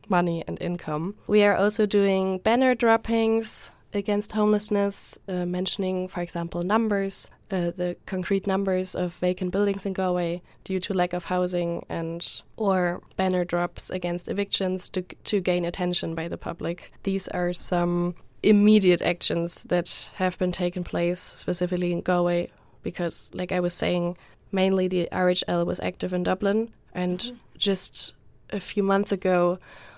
money 0.10 0.44
and 0.48 0.60
income. 0.62 1.16
We 1.28 1.44
are 1.44 1.56
also 1.56 1.86
doing 1.86 2.40
banner 2.40 2.76
droppings 2.76 3.70
against 3.94 4.32
homelessness, 4.32 5.18
uh, 5.28 5.46
mentioning, 5.46 6.08
for 6.08 6.22
example, 6.22 6.64
numbers 6.64 7.28
uh, 7.50 7.72
the 7.72 7.96
concrete 8.06 8.46
numbers 8.46 8.96
of 8.96 9.14
vacant 9.16 9.52
buildings 9.52 9.86
in 9.86 9.94
Galway 9.94 10.42
due 10.64 10.80
to 10.82 10.94
lack 10.94 11.14
of 11.14 11.26
housing 11.26 11.86
and 11.90 12.42
or 12.58 13.02
banner 13.16 13.46
drops 13.46 13.90
against 13.90 14.28
evictions 14.28 14.90
to 14.90 15.02
to 15.24 15.40
gain 15.40 15.66
attention 15.66 16.16
by 16.16 16.28
the 16.28 16.38
public. 16.38 16.92
These 17.04 17.28
are 17.30 17.54
some 17.54 18.16
immediate 18.44 19.02
actions 19.02 19.64
that 19.64 20.10
have 20.16 20.38
been 20.38 20.52
taken 20.52 20.84
place 20.84 21.20
specifically 21.20 21.92
in 21.92 22.02
Galway 22.02 22.52
because 22.84 23.30
like 23.34 23.52
I 23.52 23.60
was 23.60 23.74
saying 23.74 24.18
mainly 24.52 24.88
the 24.88 25.08
RHL 25.12 25.66
was 25.66 25.80
active 25.80 26.14
in 26.14 26.24
Dublin 26.24 26.70
and 26.94 27.20
mm 27.20 27.32
-hmm. 27.32 27.38
just 27.58 28.14
a 28.50 28.60
few 28.60 28.84
months 28.84 29.12
ago 29.12 29.58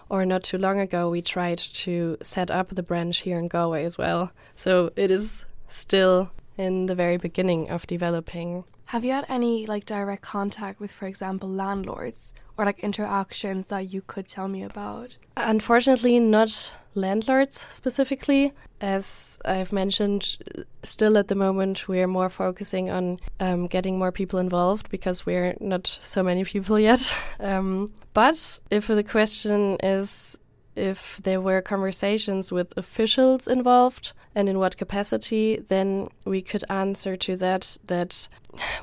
or 0.10 0.25
not 0.25 0.44
too 0.44 0.58
long 0.58 0.79
ago 0.79 1.10
we 1.10 1.22
tried 1.22 1.60
to 1.84 2.18
set 2.22 2.50
up 2.51 2.68
the 2.75 2.84
branch 2.84 3.24
here 3.24 3.38
in 3.39 3.48
Galway 3.48 3.86
as 3.86 3.98
well. 3.98 4.32
So 4.56 4.91
it 4.96 5.12
is 5.12 5.46
still 5.70 6.29
in 6.60 6.88
the 6.88 6.94
very 6.94 7.18
beginning 7.18 7.70
of 7.70 7.88
developing. 7.88 8.66
Have 8.88 9.06
you 9.06 9.13
had 9.13 9.25
any 9.30 9.66
like 9.66 9.86
direct 9.86 10.22
contact 10.22 10.80
with, 10.80 10.92
for 10.92 11.08
example, 11.08 11.48
landlords 11.48 12.34
or 12.58 12.66
like 12.66 12.80
interactions 12.80 13.68
that 13.68 13.94
you 13.94 14.01
could 14.01 14.28
tell 14.28 14.50
me 14.50 14.63
about? 14.63 15.18
Unfortunately, 15.38 16.20
not 16.20 16.74
landlords 16.96 17.66
specifically. 17.72 18.51
As 18.82 19.39
I've 19.46 19.72
mentioned, 19.72 20.38
still 20.84 21.18
at 21.18 21.30
the 21.30 21.36
moment, 21.36 21.88
we're 21.88 22.08
more 22.08 22.30
focusing 22.30 22.89
on 22.89 23.20
um, 23.39 23.68
getting 23.68 23.98
more 23.98 24.12
people 24.12 24.39
involved 24.39 24.89
because 24.89 25.25
we're 25.25 25.56
not 25.62 26.00
so 26.01 26.24
many 26.24 26.44
people 26.44 26.78
yet. 26.92 27.13
um, 27.39 27.94
but 28.13 28.60
if 28.70 28.88
the 28.88 29.04
question 29.04 29.78
is 29.82 30.38
if 30.75 31.19
there 31.23 31.41
were 31.41 31.61
conversations 31.61 32.51
with 32.51 32.73
officials 32.77 33.47
involved 33.47 34.13
and 34.35 34.47
in 34.47 34.59
what 34.59 34.77
capacity, 34.77 35.63
then 35.67 36.09
we 36.25 36.41
could 36.41 36.63
answer 36.69 37.17
to 37.17 37.35
that 37.38 37.77
that 37.88 38.27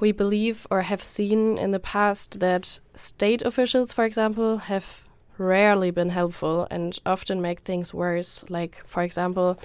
we 0.00 0.12
believe 0.12 0.66
or 0.70 0.82
have 0.82 1.02
seen 1.02 1.58
in 1.58 1.70
the 1.70 1.80
past 1.80 2.40
that 2.40 2.78
state 2.94 3.42
officials, 3.42 3.92
for 3.92 4.04
example, 4.04 4.58
have 4.58 5.04
rarely 5.38 5.90
been 5.90 6.10
helpful 6.10 6.66
and 6.70 6.98
often 7.04 7.40
make 7.40 7.60
things 7.60 7.92
worse. 7.92 8.44
Like, 8.48 8.82
for 8.86 9.02
example, 9.02 9.58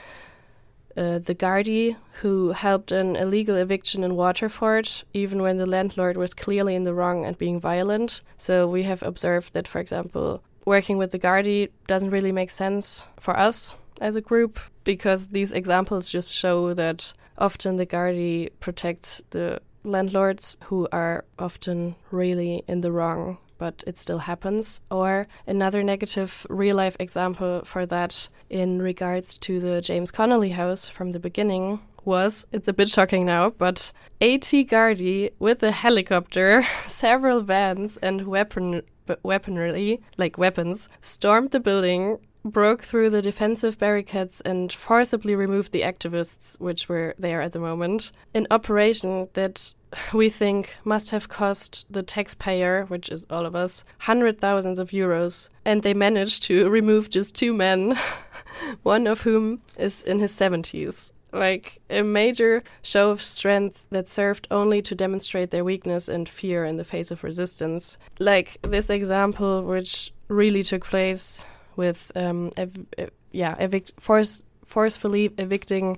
uh, 0.98 1.20
the 1.20 1.36
Gardaí, 1.36 1.96
who 2.22 2.52
helped 2.52 2.92
an 2.92 3.16
illegal 3.16 3.56
eviction 3.56 4.04
in 4.04 4.16
Waterford, 4.16 4.90
even 5.14 5.42
when 5.42 5.58
the 5.58 5.66
landlord 5.66 6.18
was 6.18 6.34
clearly 6.34 6.76
in 6.76 6.84
the 6.84 6.94
wrong 6.94 7.26
and 7.26 7.38
being 7.38 7.60
violent. 7.60 8.22
So 8.38 8.68
we 8.68 8.84
have 8.84 9.02
observed 9.02 9.54
that, 9.54 9.68
for 9.68 9.80
example, 9.80 10.42
working 10.66 10.98
with 10.98 11.12
the 11.12 11.20
Gardaí 11.20 11.70
doesn't 11.88 12.12
really 12.12 12.32
make 12.32 12.50
sense 12.50 13.06
for 13.20 13.38
us 13.38 13.76
as 14.00 14.16
a 14.16 14.22
group 14.22 14.60
because 14.84 15.30
these 15.30 15.52
examples 15.52 16.10
just 16.10 16.34
show 16.34 16.74
that 16.74 17.14
often 17.38 17.78
the 17.78 17.86
Gardaí 17.86 18.50
protects 18.60 19.22
the 19.32 19.62
landlords 19.84 20.58
who 20.66 20.88
are 20.92 21.26
often 21.40 21.96
really 22.12 22.64
in 22.68 22.82
the 22.82 22.92
wrong, 22.92 23.38
but 23.58 23.84
it 23.88 23.98
still 23.98 24.20
happens. 24.20 24.82
Or 24.90 25.28
another 25.48 25.84
negative 25.84 26.46
real 26.50 26.76
life 26.76 26.98
example 27.00 27.64
for 27.66 27.86
that 27.88 28.28
in 28.50 28.82
regards 28.82 29.38
to 29.40 29.60
the 29.60 29.82
James 29.82 30.12
Connolly 30.12 30.52
house 30.52 30.88
from 30.88 31.12
the 31.12 31.20
beginning 31.20 31.80
was 32.04 32.48
it's 32.52 32.68
a 32.68 32.74
bit 32.74 32.90
shocking 32.90 33.26
now, 33.26 33.52
but 33.52 33.92
AT 34.22 34.42
Gardaí 34.42 35.32
with 35.40 35.62
a 35.64 35.72
helicopter, 35.72 36.66
several 36.90 37.42
vans, 37.42 37.98
and 37.98 38.28
weapon 38.28 38.82
weaponry 39.24 40.02
like 40.18 40.38
weapons 40.38 40.88
stormed 41.02 41.52
the 41.52 41.60
building 41.60 42.18
broke 42.44 42.84
through 42.84 43.10
the 43.10 43.22
defensive 43.22 43.78
barricades 43.78 44.42
and 44.42 44.72
forcibly 44.74 45.36
removed 45.36 45.72
the 45.72 45.82
activists 45.82 46.60
which 46.60 46.90
were 46.90 47.14
there 47.18 47.42
at 47.42 47.52
the 47.52 47.60
moment. 47.60 48.12
An 48.34 48.48
operation 48.50 49.30
that 49.34 49.74
we 50.14 50.30
think 50.30 50.76
must 50.84 51.12
have 51.12 51.30
cost 51.30 51.86
the 51.90 52.04
taxpayer, 52.04 52.86
which 52.86 53.10
is 53.10 53.26
all 53.30 53.46
of 53.46 53.56
us, 53.56 53.84
hundred 54.00 54.40
thousands 54.40 54.80
of 54.80 54.90
euros. 54.90 55.50
And 55.66 55.84
they 55.84 55.94
managed 55.94 56.44
to 56.44 56.70
remove 56.80 57.10
just 57.10 57.36
two 57.36 57.54
men, 57.54 57.98
one 58.84 59.08
of 59.08 59.22
whom 59.22 59.62
is 59.78 60.02
in 60.02 60.20
his 60.20 60.34
70s. 60.34 61.12
Like 61.32 61.80
a 61.90 62.02
major 62.02 62.64
show 62.82 63.10
of 63.12 63.24
strength 63.24 63.86
that 63.90 64.08
served 64.08 64.48
only 64.52 64.82
to 64.82 64.96
demonstrate 64.96 65.52
their 65.52 65.64
weakness 65.64 66.10
and 66.10 66.28
fear 66.28 66.66
in 66.66 66.78
the 66.78 66.84
face 66.84 67.12
of 67.12 67.24
resistance. 67.24 67.98
Like 68.20 68.58
this 68.64 68.90
example, 68.90 69.64
which 69.64 70.14
really 70.28 70.64
took 70.64 70.86
place 70.86 71.44
with 71.76 72.12
um, 72.16 72.52
ev 72.58 72.78
yeah 73.32 73.56
evict 73.60 73.92
force 74.00 74.44
forcefully 74.66 75.32
evicting 75.38 75.98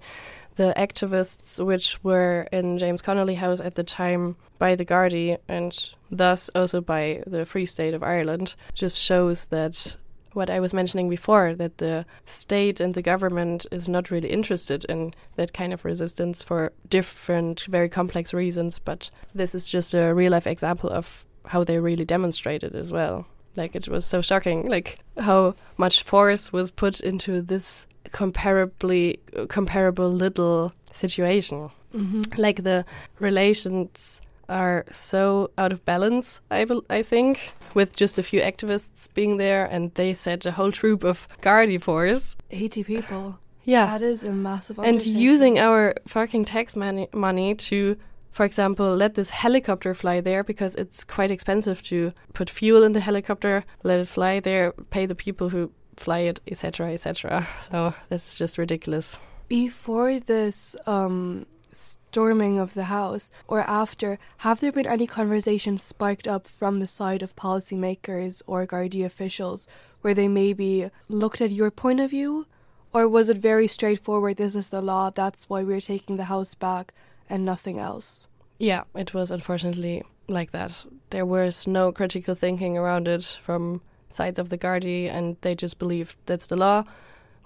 the 0.56 0.74
activists 0.78 1.64
which 1.64 2.04
were 2.04 2.48
in 2.52 2.78
James 2.78 3.02
Connolly 3.02 3.36
House 3.36 3.60
at 3.60 3.76
the 3.76 3.84
time 3.84 4.36
by 4.60 4.76
the 4.76 4.86
Gardaí 4.86 5.38
and 5.48 5.90
thus 6.12 6.50
also 6.54 6.80
by 6.80 7.24
the 7.26 7.46
Free 7.46 7.66
State 7.66 7.94
of 7.94 8.04
Ireland 8.04 8.56
just 8.74 9.00
shows 9.00 9.46
that 9.46 9.98
what 10.34 10.50
I 10.50 10.60
was 10.60 10.74
mentioning 10.74 11.10
before 11.10 11.56
that 11.56 11.78
the 11.78 12.06
state 12.26 12.80
and 12.80 12.94
the 12.94 13.02
government 13.02 13.66
is 13.72 13.88
not 13.88 14.12
really 14.12 14.30
interested 14.30 14.86
in 14.86 15.14
that 15.36 15.54
kind 15.54 15.74
of 15.74 15.86
resistance 15.86 16.42
for 16.42 16.72
different 16.90 17.62
very 17.70 17.90
complex 17.90 18.34
reasons 18.34 18.80
but 18.80 19.10
this 19.36 19.56
is 19.56 19.70
just 19.70 19.94
a 19.94 20.14
real 20.14 20.32
life 20.32 20.48
example 20.48 20.90
of 20.90 21.26
how 21.46 21.64
they 21.64 21.80
really 21.80 22.06
demonstrated 22.06 22.76
as 22.76 22.92
well 22.92 23.26
like 23.56 23.76
it 23.76 23.88
was 23.88 24.06
so 24.06 24.22
shocking, 24.22 24.68
like 24.68 25.00
how 25.18 25.56
much 25.78 26.04
force 26.04 26.52
was 26.52 26.72
put 26.72 27.00
into 27.00 27.42
this 27.42 27.88
comparably 28.10 29.20
comparable 29.48 30.12
little 30.12 30.74
situation. 30.94 31.70
Mm 31.94 32.12
-hmm. 32.12 32.38
Like 32.38 32.64
the 32.64 32.86
relations 33.20 34.22
are 34.50 34.86
so 34.92 35.52
out 35.58 35.72
of 35.72 35.86
balance. 35.86 36.42
I 36.52 36.66
I 36.90 37.04
think 37.04 37.40
with 37.74 37.96
just 37.96 38.18
a 38.18 38.24
few 38.24 38.42
activists 38.42 39.14
being 39.14 39.38
there, 39.38 39.66
and 39.66 39.94
they 39.96 40.14
set 40.14 40.46
a 40.46 40.52
whole 40.52 40.72
troop 40.72 41.04
of 41.04 41.28
Gardaí 41.42 41.82
force, 41.82 42.36
eighty 42.52 42.84
people. 42.84 43.40
Yeah, 43.66 43.86
that 43.86 44.02
is 44.02 44.24
a 44.24 44.34
massive. 44.34 44.80
And 44.80 45.06
using 45.06 45.58
our 45.58 45.96
fucking 46.08 46.46
tax 46.46 46.76
money 46.76 47.08
money 47.14 47.56
to 47.56 47.96
for 48.34 48.46
example, 48.46 48.96
let 48.96 49.14
this 49.14 49.30
helicopter 49.30 49.94
fly 49.94 50.20
there 50.20 50.44
because 50.44 50.74
it's 50.76 51.04
quite 51.04 51.30
expensive 51.30 51.84
to 51.84 52.14
put 52.34 52.50
fuel 52.50 52.82
in 52.84 52.94
the 52.94 53.00
helicopter, 53.00 53.64
let 53.84 54.00
it 54.00 54.08
fly 54.08 54.40
there, 54.40 54.72
pay 54.90 55.06
the 55.06 55.16
people 55.16 55.50
who 55.50 55.72
fly 55.96 56.20
it, 56.20 56.40
etc., 56.48 56.94
etc. 56.94 57.48
So 57.70 57.94
that's 58.10 58.36
just 58.36 58.58
ridiculous. 58.58 59.20
Before 59.48 60.20
this 60.20 60.76
um, 60.88 61.46
storming 61.74 62.60
of 62.60 62.74
the 62.74 62.86
house 62.86 63.32
or 63.48 63.62
after, 63.62 64.20
have 64.38 64.60
there 64.60 64.72
been 64.72 64.88
any 64.88 65.08
conversations 65.08 65.84
spiked 65.84 66.28
up 66.28 66.48
from 66.48 66.80
the 66.80 66.88
side 66.88 67.22
of 67.22 67.36
policymakers 67.36 68.42
or 68.48 68.66
Gardaí 68.66 69.06
officials 69.06 69.68
where 70.02 70.14
they 70.14 70.28
maybe 70.28 70.90
looked 71.08 71.42
at 71.42 71.52
your 71.52 71.72
point 71.72 72.00
of 72.00 72.12
view? 72.12 72.48
Or 72.94 73.08
was 73.08 73.28
it 73.28 73.38
very 73.38 73.68
straightforward, 73.68 74.38
this 74.38 74.56
is 74.56 74.70
the 74.70 74.82
law, 74.82 75.10
that's 75.10 75.50
why 75.50 75.64
we're 75.64 75.82
taking 75.82 76.18
the 76.18 76.26
house 76.26 76.54
back? 76.54 76.94
and 77.30 77.46
nothing 77.46 77.80
else. 77.80 78.28
Yeah, 78.60 78.84
it 78.96 79.14
was 79.14 79.32
unfortunately 79.32 80.04
like 80.28 80.52
that. 80.52 80.86
There 81.10 81.26
was 81.26 81.68
no 81.68 81.92
critical 81.92 82.36
thinking 82.36 82.78
around 82.78 83.08
it 83.08 83.38
from 83.42 83.82
sides 84.10 84.40
of 84.40 84.50
the 84.50 84.58
Gardaí, 84.58 85.10
and 85.12 85.38
they 85.42 85.56
just 85.56 85.80
believed 85.80 86.16
that's 86.26 86.48
the 86.48 86.58
law. 86.58 86.84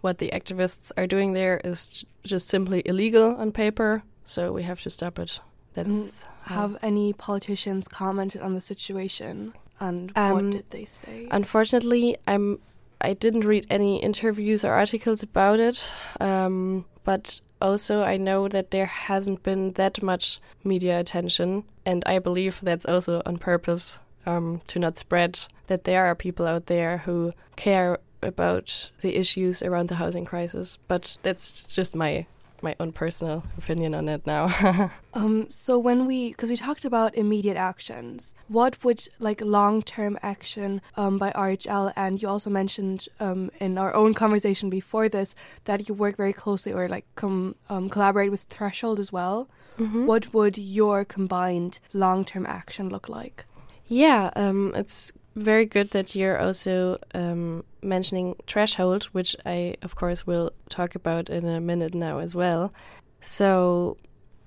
What 0.02 0.20
the 0.20 0.30
activists 0.30 0.92
are 0.98 1.08
doing 1.08 1.34
there 1.34 1.60
is 1.64 2.06
just 2.24 2.48
simply 2.48 2.84
illegal 2.86 3.36
on 3.38 3.52
paper, 3.52 4.04
so 4.28 4.52
we 4.52 4.62
have 4.64 4.82
to 4.82 4.90
stop 4.92 5.18
it. 5.18 5.40
That's 5.74 6.24
have 6.44 6.78
any 6.82 7.14
politicians 7.14 7.88
commented 7.88 8.42
on 8.42 8.54
the 8.54 8.62
situation, 8.62 9.54
and 9.80 10.12
um, 10.16 10.32
what 10.34 10.50
did 10.52 10.70
they 10.70 10.86
say? 10.86 11.28
Unfortunately, 11.32 12.18
I'm 12.28 12.60
I 13.02 13.14
didn't 13.14 13.46
read 13.46 13.66
any 13.70 14.02
interviews 14.02 14.64
or 14.64 14.74
articles 14.74 15.24
about 15.24 15.60
it, 15.60 15.92
um, 16.20 16.86
but 17.04 17.42
also 17.62 18.04
I 18.04 18.18
know 18.18 18.48
that 18.48 18.72
there 18.72 18.86
hasn't 18.86 19.44
been 19.44 19.74
that 19.74 20.04
much 20.04 20.40
media 20.64 21.00
attention, 21.00 21.64
and 21.86 22.04
I 22.06 22.20
believe 22.20 22.60
that's 22.62 22.86
also 22.86 23.22
on 23.26 23.38
purpose 23.38 24.00
um, 24.26 24.62
to 24.68 24.80
not 24.80 24.98
spread 24.98 25.40
that 25.68 25.84
there 25.84 26.06
are 26.06 26.16
people 26.16 26.48
out 26.48 26.66
there 26.68 27.00
who 27.00 27.34
care 27.56 28.00
about 28.22 28.90
the 29.02 29.16
issues 29.16 29.62
around 29.62 29.90
the 29.90 29.96
housing 29.96 30.26
crisis. 30.26 30.78
But 30.88 31.18
that's 31.24 31.66
just 31.74 31.96
my 31.96 32.26
my 32.62 32.76
own 32.80 32.92
personal 32.92 33.44
opinion 33.58 33.94
on 33.94 34.10
it 34.10 34.26
now. 34.26 34.92
um, 35.14 35.50
so 35.50 35.78
when 35.78 36.06
we, 36.06 36.30
because 36.30 36.50
we 36.50 36.58
talked 36.58 36.86
about 36.86 37.16
immediate 37.16 37.58
actions, 37.58 38.34
what 38.48 38.84
would 38.84 39.08
like 39.20 39.42
long-term 39.42 40.18
action 40.22 40.82
um, 40.96 41.18
by 41.18 41.32
RHL, 41.32 41.94
and 41.96 42.22
you 42.22 42.28
also 42.28 42.50
mentioned 42.50 43.08
um, 43.20 43.52
in 43.60 43.78
our 43.78 43.94
own 43.94 44.14
conversation 44.14 44.70
before 44.70 45.10
this 45.10 45.36
that 45.66 45.88
you 45.88 45.96
work 45.96 46.18
very 46.18 46.34
closely 46.34 46.74
or 46.74 46.88
like 46.88 47.06
com- 47.16 47.56
um, 47.70 47.90
collaborate 47.90 48.32
with 48.32 48.44
Threshold 48.44 49.00
as 49.00 49.12
well. 49.12 49.50
Mm-hmm. 49.78 50.06
What 50.06 50.34
would 50.34 50.58
your 50.58 51.06
combined 51.06 51.80
long-term 51.94 52.46
action 52.46 52.90
look 52.90 53.08
like? 53.08 53.46
Yeah, 53.88 54.32
um, 54.36 54.74
it's 54.76 55.14
very 55.38 55.66
good 55.66 55.92
that 55.92 56.16
you're 56.16 56.40
also 56.40 56.98
um, 57.14 57.64
mentioning 57.82 58.36
threshold, 58.48 59.04
which 59.06 59.36
I, 59.46 59.76
of 59.82 59.96
course, 59.96 60.26
will 60.26 60.52
talk 60.70 60.96
about 60.96 61.30
in 61.30 61.46
a 61.46 61.62
minute 61.62 61.94
now 61.94 62.20
as 62.20 62.34
well. 62.34 62.74
So, 63.22 63.98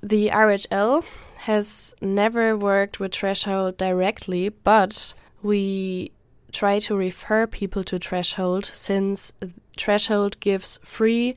the 0.02 0.28
RHL 0.28 1.04
has 1.38 1.94
never 2.00 2.56
worked 2.56 2.98
with 3.00 3.14
threshold 3.14 3.76
directly, 3.76 4.48
but 4.48 5.14
we 5.42 6.12
try 6.52 6.80
to 6.80 6.96
refer 6.96 7.46
people 7.46 7.84
to 7.84 7.98
threshold 7.98 8.64
since 8.72 9.32
threshold 9.76 10.40
gives 10.40 10.80
free 10.82 11.36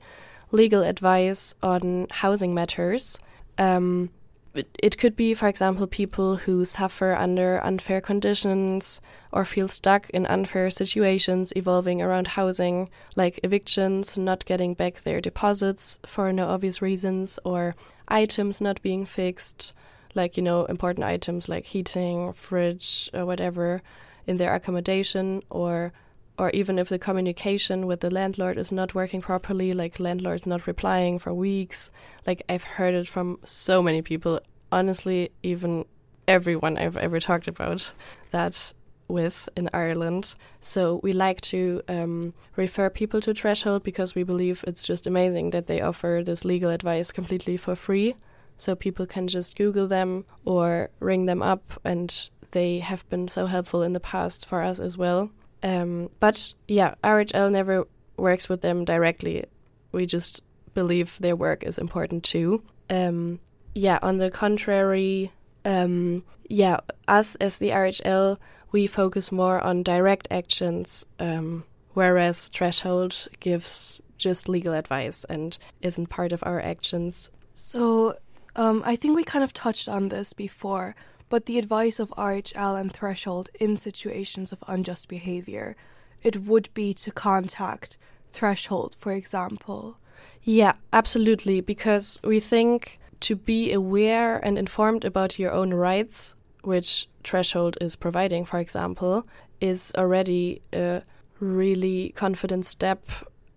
legal 0.50 0.82
advice 0.82 1.54
on 1.62 2.06
housing 2.10 2.54
matters. 2.54 3.18
Um, 3.58 4.10
it 4.54 4.98
could 4.98 5.16
be, 5.16 5.34
for 5.34 5.48
example, 5.48 5.86
people 5.86 6.36
who 6.36 6.64
suffer 6.64 7.14
under 7.14 7.58
unfair 7.64 8.00
conditions 8.00 9.00
or 9.32 9.44
feel 9.44 9.66
stuck 9.66 10.08
in 10.10 10.26
unfair 10.26 10.70
situations 10.70 11.52
evolving 11.56 12.00
around 12.00 12.28
housing, 12.28 12.88
like 13.16 13.40
evictions, 13.42 14.16
not 14.16 14.44
getting 14.44 14.74
back 14.74 15.02
their 15.02 15.20
deposits 15.20 15.98
for 16.06 16.32
no 16.32 16.46
obvious 16.48 16.80
reasons, 16.80 17.38
or 17.44 17.74
items 18.06 18.60
not 18.60 18.80
being 18.82 19.04
fixed, 19.04 19.72
like, 20.14 20.36
you 20.36 20.42
know, 20.42 20.64
important 20.66 21.04
items 21.04 21.48
like 21.48 21.64
heating, 21.64 22.32
fridge, 22.32 23.10
or 23.12 23.26
whatever 23.26 23.82
in 24.26 24.36
their 24.36 24.54
accommodation, 24.54 25.42
or 25.50 25.92
or 26.38 26.50
even 26.50 26.78
if 26.78 26.88
the 26.88 26.98
communication 26.98 27.86
with 27.86 28.00
the 28.00 28.10
landlord 28.10 28.58
is 28.58 28.72
not 28.72 28.94
working 28.94 29.20
properly, 29.20 29.72
like 29.72 30.00
landlord's 30.00 30.46
not 30.46 30.66
replying 30.66 31.18
for 31.18 31.32
weeks. 31.32 31.90
Like 32.26 32.42
I've 32.48 32.64
heard 32.64 32.94
it 32.94 33.08
from 33.08 33.38
so 33.44 33.82
many 33.82 34.02
people. 34.02 34.40
Honestly, 34.72 35.30
even 35.42 35.84
everyone 36.26 36.76
I've 36.76 36.96
ever 36.96 37.20
talked 37.20 37.46
about 37.46 37.92
that 38.32 38.72
with 39.06 39.48
in 39.56 39.68
Ireland. 39.72 40.34
So 40.60 41.00
we 41.02 41.12
like 41.12 41.40
to 41.42 41.82
um, 41.88 42.34
refer 42.56 42.90
people 42.90 43.20
to 43.22 43.34
Threshold 43.34 43.82
because 43.82 44.14
we 44.14 44.22
believe 44.22 44.64
it's 44.66 44.84
just 44.84 45.06
amazing 45.06 45.50
that 45.50 45.66
they 45.66 45.80
offer 45.80 46.22
this 46.24 46.44
legal 46.44 46.70
advice 46.70 47.12
completely 47.12 47.56
for 47.56 47.76
free. 47.76 48.16
So 48.56 48.74
people 48.74 49.06
can 49.06 49.28
just 49.28 49.56
Google 49.56 49.88
them 49.88 50.24
or 50.44 50.90
ring 51.00 51.26
them 51.26 51.42
up, 51.42 51.80
and 51.84 52.30
they 52.52 52.78
have 52.78 53.08
been 53.08 53.26
so 53.26 53.46
helpful 53.46 53.82
in 53.82 53.94
the 53.94 54.00
past 54.00 54.46
for 54.46 54.62
us 54.62 54.78
as 54.78 54.96
well. 54.96 55.30
Um, 55.64 56.10
but 56.20 56.52
yeah, 56.68 56.94
RHL 57.02 57.50
never 57.50 57.86
works 58.16 58.48
with 58.48 58.60
them 58.60 58.84
directly. 58.84 59.44
We 59.90 60.06
just 60.06 60.42
believe 60.74 61.16
their 61.18 61.34
work 61.34 61.64
is 61.64 61.78
important 61.78 62.22
too. 62.22 62.62
Um, 62.90 63.40
yeah, 63.74 63.98
on 64.02 64.18
the 64.18 64.30
contrary, 64.30 65.32
um, 65.64 66.22
yeah, 66.48 66.78
us 67.08 67.34
as 67.36 67.56
the 67.58 67.70
RHL, 67.70 68.38
we 68.70 68.86
focus 68.86 69.32
more 69.32 69.60
on 69.60 69.82
direct 69.82 70.28
actions, 70.30 71.04
um, 71.18 71.64
whereas 71.94 72.48
Threshold 72.48 73.26
gives 73.40 74.00
just 74.18 74.48
legal 74.48 74.74
advice 74.74 75.24
and 75.28 75.56
isn't 75.80 76.08
part 76.08 76.32
of 76.32 76.42
our 76.44 76.60
actions. 76.60 77.30
So, 77.54 78.16
Um, 78.56 78.84
I 78.86 78.94
think 78.94 79.16
we 79.16 79.24
kind 79.24 79.42
of 79.42 79.52
touched 79.52 79.88
on 79.88 80.10
this 80.10 80.32
before, 80.32 80.94
but 81.34 81.46
the 81.46 81.58
advice 81.58 81.98
of 81.98 82.10
RHL 82.10 82.80
and 82.80 82.92
Threshold 82.92 83.50
in 83.58 83.76
situations 83.76 84.52
of 84.52 84.62
unjust 84.68 85.08
behavior, 85.08 85.74
it 86.22 86.42
would 86.42 86.72
be 86.74 86.94
to 86.94 87.10
contact 87.10 87.98
Threshold, 88.30 88.94
for 88.94 89.10
example. 89.10 89.96
Yeah, 90.44 90.74
absolutely, 90.92 91.60
because 91.60 92.20
we 92.22 92.38
think 92.38 93.00
to 93.18 93.34
be 93.34 93.72
aware 93.72 94.38
and 94.46 94.56
informed 94.56 95.04
about 95.04 95.36
your 95.36 95.50
own 95.50 95.74
rights, 95.74 96.36
which 96.62 97.08
Threshold 97.24 97.76
is 97.80 97.96
providing, 97.96 98.44
for 98.44 98.60
example, 98.60 99.26
is 99.60 99.92
already 99.98 100.62
a 100.72 101.02
really 101.40 102.10
confident 102.14 102.64
step 102.64 103.08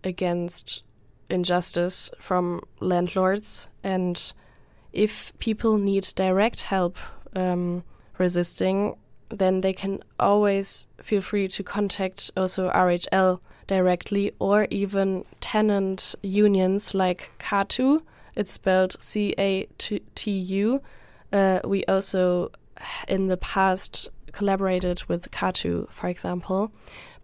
against 0.04 0.82
injustice 1.30 2.10
from 2.20 2.62
landlords. 2.80 3.68
And 3.84 4.34
if 4.94 5.32
people 5.38 5.78
need 5.78 6.12
direct 6.16 6.62
help 6.62 6.98
um, 7.36 7.84
resisting, 8.18 8.96
then 9.30 9.62
they 9.62 9.74
can 9.74 10.04
always 10.20 10.88
feel 11.02 11.22
free 11.22 11.48
to 11.50 11.64
contact 11.64 12.32
also 12.38 12.70
RHL 12.72 13.40
directly 13.68 14.32
or 14.40 14.68
even 14.70 15.26
tenant 15.42 16.16
unions 16.22 16.94
like 16.96 17.32
CATU. 17.40 18.02
It's 18.36 18.54
spelled 18.54 18.96
C 19.00 19.34
A 19.38 19.68
T 19.78 20.32
U. 20.32 20.82
Uh, 21.34 21.60
we 21.66 21.84
also, 21.86 22.52
in 23.08 23.28
the 23.28 23.38
past, 23.38 24.10
collaborated 24.32 25.04
with 25.08 25.32
CATU, 25.32 25.90
for 25.92 26.08
example, 26.08 26.72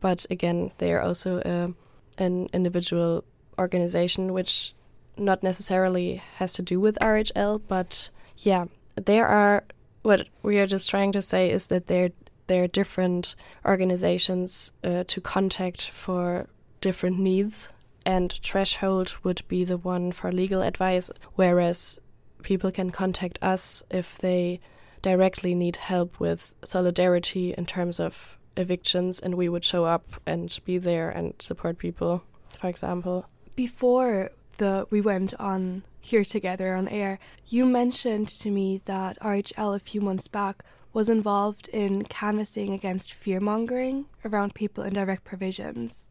but 0.01 0.25
again, 0.29 0.71
they 0.79 0.91
are 0.91 1.01
also 1.01 1.41
a, 1.45 1.73
an 2.21 2.49
individual 2.51 3.23
organization 3.57 4.33
which 4.33 4.73
not 5.17 5.43
necessarily 5.43 6.21
has 6.37 6.53
to 6.53 6.61
do 6.61 6.79
with 6.79 6.97
RHL, 6.99 7.61
but 7.67 8.09
yeah, 8.37 8.65
there 8.95 9.27
are 9.27 9.63
what 10.03 10.27
we 10.43 10.59
are 10.59 10.67
just 10.67 10.89
trying 10.89 11.11
to 11.13 11.21
say 11.21 11.49
is 11.49 11.67
that 11.67 11.87
there 11.87 12.11
there 12.47 12.63
are 12.63 12.67
different 12.67 13.35
organizations 13.65 14.73
uh, 14.83 15.05
to 15.07 15.21
contact 15.21 15.89
for 15.89 16.47
different 16.81 17.17
needs, 17.17 17.69
and 18.05 18.37
Threshold 18.43 19.15
would 19.23 19.41
be 19.47 19.63
the 19.63 19.77
one 19.77 20.11
for 20.11 20.29
legal 20.31 20.61
advice, 20.61 21.09
whereas 21.35 21.99
people 22.43 22.69
can 22.69 22.89
contact 22.89 23.39
us 23.41 23.81
if 23.89 24.17
they 24.17 24.59
directly 25.01 25.55
need 25.55 25.77
help 25.77 26.19
with 26.19 26.53
solidarity 26.65 27.53
in 27.57 27.65
terms 27.65 27.99
of 27.99 28.37
evictions, 28.57 29.19
and 29.19 29.35
we 29.35 29.47
would 29.47 29.63
show 29.63 29.85
up 29.85 30.03
and 30.25 30.59
be 30.65 30.77
there 30.77 31.09
and 31.09 31.33
support 31.39 31.77
people, 31.77 32.23
for 32.59 32.67
example. 32.67 33.25
Before 33.55 34.31
the 34.57 34.87
we 34.89 35.01
went 35.01 35.33
on 35.39 35.83
here 35.99 36.23
together 36.23 36.75
on 36.75 36.87
air, 36.87 37.19
you 37.47 37.65
mentioned 37.65 38.27
to 38.41 38.49
me 38.49 38.81
that 38.85 39.17
RHL 39.19 39.75
a 39.75 39.79
few 39.79 40.01
months 40.01 40.27
back 40.27 40.63
was 40.91 41.09
involved 41.09 41.67
in 41.69 42.03
canvassing 42.03 42.73
against 42.73 43.13
fear 43.13 43.39
mongering 43.39 44.05
around 44.23 44.53
people 44.53 44.83
in 44.83 44.93
direct 44.93 45.23
provisions. 45.23 46.09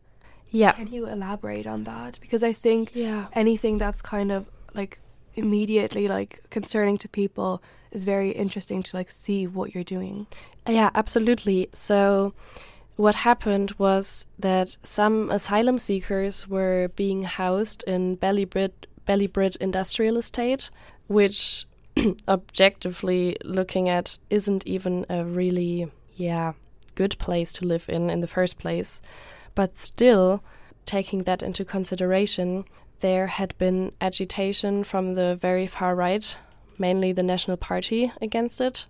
Yeah. 0.51 0.73
Can 0.73 0.89
you 0.89 1.07
elaborate 1.07 1.67
on 1.67 1.85
that? 1.85 2.19
Because 2.21 2.43
I 2.43 2.53
think 2.53 2.91
yeah. 2.95 3.27
anything 3.33 3.79
that's 3.79 4.03
kind 4.03 4.33
of 4.33 4.47
like 4.75 4.99
immediately 5.35 6.09
like 6.09 6.41
concerning 6.51 6.99
to 6.99 7.09
people 7.09 7.63
is 7.91 8.05
very 8.05 8.31
interesting 8.31 8.83
to 8.83 8.97
like 8.97 9.11
see 9.11 9.47
what 9.47 9.75
you're 9.75 9.85
doing. 9.85 10.27
Yeah, 10.69 10.91
absolutely. 10.95 11.69
So 11.73 12.35
what 12.97 13.15
happened 13.17 13.73
was 13.79 14.27
that 14.39 14.77
some 14.83 15.31
asylum 15.31 15.79
seekers 15.79 16.47
were 16.49 16.91
being 16.95 17.23
housed 17.23 17.83
in 17.87 18.17
Ballybrit 18.17 19.57
Industrial 19.57 20.17
Estate, 20.17 20.71
which 21.07 21.67
objectively 22.29 23.37
looking 23.45 23.89
at 23.89 24.19
isn't 24.31 24.67
even 24.67 25.07
a 25.09 25.25
really, 25.25 25.91
yeah, 26.15 26.53
good 26.95 27.19
place 27.19 27.53
to 27.55 27.65
live 27.65 27.87
in 27.89 28.11
in 28.11 28.21
the 28.21 28.27
first 28.27 28.59
place. 28.59 29.01
But 29.55 29.79
still, 29.79 30.43
taking 30.85 31.25
that 31.25 31.43
into 31.43 31.65
consideration, 31.65 32.65
there 33.01 33.27
had 33.27 33.57
been 33.59 33.93
agitation 34.01 34.85
from 34.85 35.15
the 35.15 35.37
very 35.37 35.67
far 35.67 35.95
right, 35.95 36.37
mainly 36.79 37.13
the 37.13 37.23
National 37.23 37.57
Party, 37.57 38.13
against 38.21 38.61
it. 38.61 38.87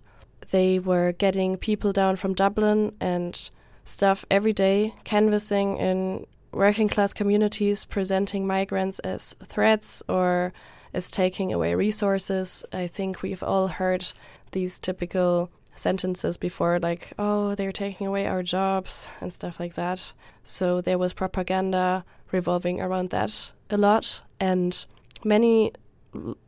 They 0.51 0.77
were 0.77 1.13
getting 1.13 1.57
people 1.57 1.93
down 1.93 2.17
from 2.17 2.33
Dublin 2.33 2.95
and 2.99 3.49
stuff 3.85 4.25
every 4.29 4.53
day, 4.53 4.93
canvassing 5.03 5.77
in 5.77 6.25
working 6.51 6.87
class 6.87 7.13
communities, 7.13 7.85
presenting 7.85 8.45
migrants 8.45 8.99
as 8.99 9.35
threats 9.45 10.03
or 10.07 10.53
as 10.93 11.09
taking 11.09 11.51
away 11.51 11.73
resources. 11.75 12.63
I 12.71 12.87
think 12.87 13.21
we've 13.21 13.43
all 13.43 13.67
heard 13.67 14.11
these 14.51 14.79
typical 14.79 15.49
sentences 15.75 16.37
before, 16.37 16.79
like, 16.79 17.13
oh, 17.17 17.55
they're 17.55 17.71
taking 17.71 18.05
away 18.05 18.27
our 18.27 18.43
jobs 18.43 19.09
and 19.19 19.33
stuff 19.33 19.59
like 19.59 19.73
that. 19.73 20.13
So 20.43 20.81
there 20.81 20.99
was 20.99 21.13
propaganda 21.13 22.05
revolving 22.31 22.79
around 22.79 23.09
that 23.09 23.51
a 23.69 23.77
lot. 23.77 24.21
And 24.39 24.85
many 25.23 25.71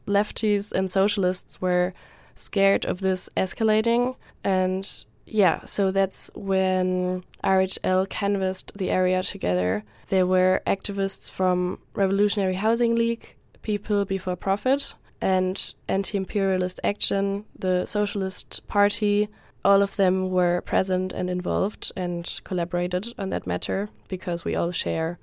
lefties 0.07 0.71
and 0.71 0.91
socialists 0.91 1.59
were 1.59 1.93
scared 2.35 2.85
of 2.85 2.99
this 2.99 3.29
escalating 3.35 4.15
and 4.43 5.05
yeah, 5.25 5.65
so 5.65 5.91
that's 5.91 6.29
when 6.35 7.23
RHL 7.43 8.07
canvassed 8.09 8.71
the 8.75 8.91
area 8.91 9.23
together. 9.23 9.83
There 10.07 10.27
were 10.27 10.61
activists 10.67 11.31
from 11.31 11.79
Revolutionary 11.93 12.55
Housing 12.55 12.95
League, 12.95 13.35
People 13.63 14.05
Before 14.05 14.35
Profit, 14.35 14.93
and 15.21 15.73
Anti 15.87 16.17
Imperialist 16.17 16.79
Action, 16.83 17.45
the 17.57 17.85
Socialist 17.85 18.61
Party. 18.67 19.29
All 19.63 19.81
of 19.81 19.95
them 19.95 20.29
were 20.29 20.61
present 20.61 21.11
and 21.11 21.27
involved 21.27 21.91
and 21.95 22.39
collaborated 22.43 23.13
on 23.17 23.29
that 23.29 23.47
matter 23.47 23.89
because 24.07 24.45
we 24.45 24.55
all 24.55 24.71
share 24.71 25.17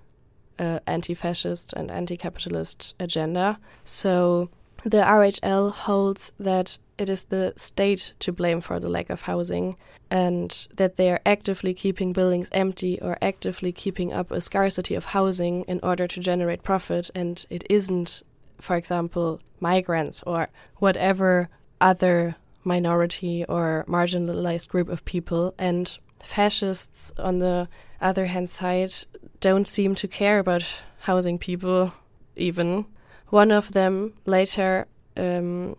uh, 0.59 0.81
anti 0.87 1.15
fascist 1.15 1.73
and 1.75 1.93
anti 1.93 2.17
capitalist 2.17 2.95
agenda. 2.99 3.59
So 3.85 4.51
the 4.85 4.99
RHL 4.99 5.73
holds 5.73 6.33
that 6.39 6.79
it 6.99 7.09
is 7.09 7.25
the 7.25 7.53
state 7.57 8.13
to 8.21 8.33
blame 8.33 8.61
for 8.61 8.79
the 8.79 8.89
lack 8.89 9.11
of 9.11 9.23
housing 9.23 9.77
and 10.11 10.69
that 10.77 10.97
they 10.97 11.11
are 11.11 11.21
actively 11.25 11.75
keeping 11.75 12.13
buildings 12.13 12.49
empty 12.53 13.01
or 13.01 13.17
actively 13.23 13.73
keeping 13.73 14.13
up 14.13 14.31
a 14.31 14.41
scarcity 14.41 14.95
of 14.95 15.07
housing 15.07 15.65
in 15.65 15.81
order 15.83 16.07
to 16.07 16.21
generate 16.21 16.63
profit. 16.63 17.11
And 17.15 17.45
it 17.51 17.65
isn't 17.69 18.23
for 18.61 18.77
example 18.77 19.41
migrants 19.59 20.23
or 20.27 20.49
whatever 20.77 21.49
other 21.81 22.37
minority 22.65 23.45
or 23.49 23.85
marginalized 23.89 24.69
group 24.69 24.89
of 24.89 25.05
people. 25.05 25.55
And 25.59 25.97
fascists 26.23 27.13
on 27.19 27.39
the 27.41 27.69
other 28.01 28.27
hand 28.27 28.51
side 28.51 28.95
don't 29.41 29.67
seem 29.67 29.95
to 29.97 30.07
care 30.07 30.39
about 30.39 30.65
housing 31.01 31.39
people 31.39 31.93
even 32.37 32.87
one 33.33 33.51
of 33.51 33.73
them 33.73 34.13
later 34.27 34.87
um, 35.17 35.75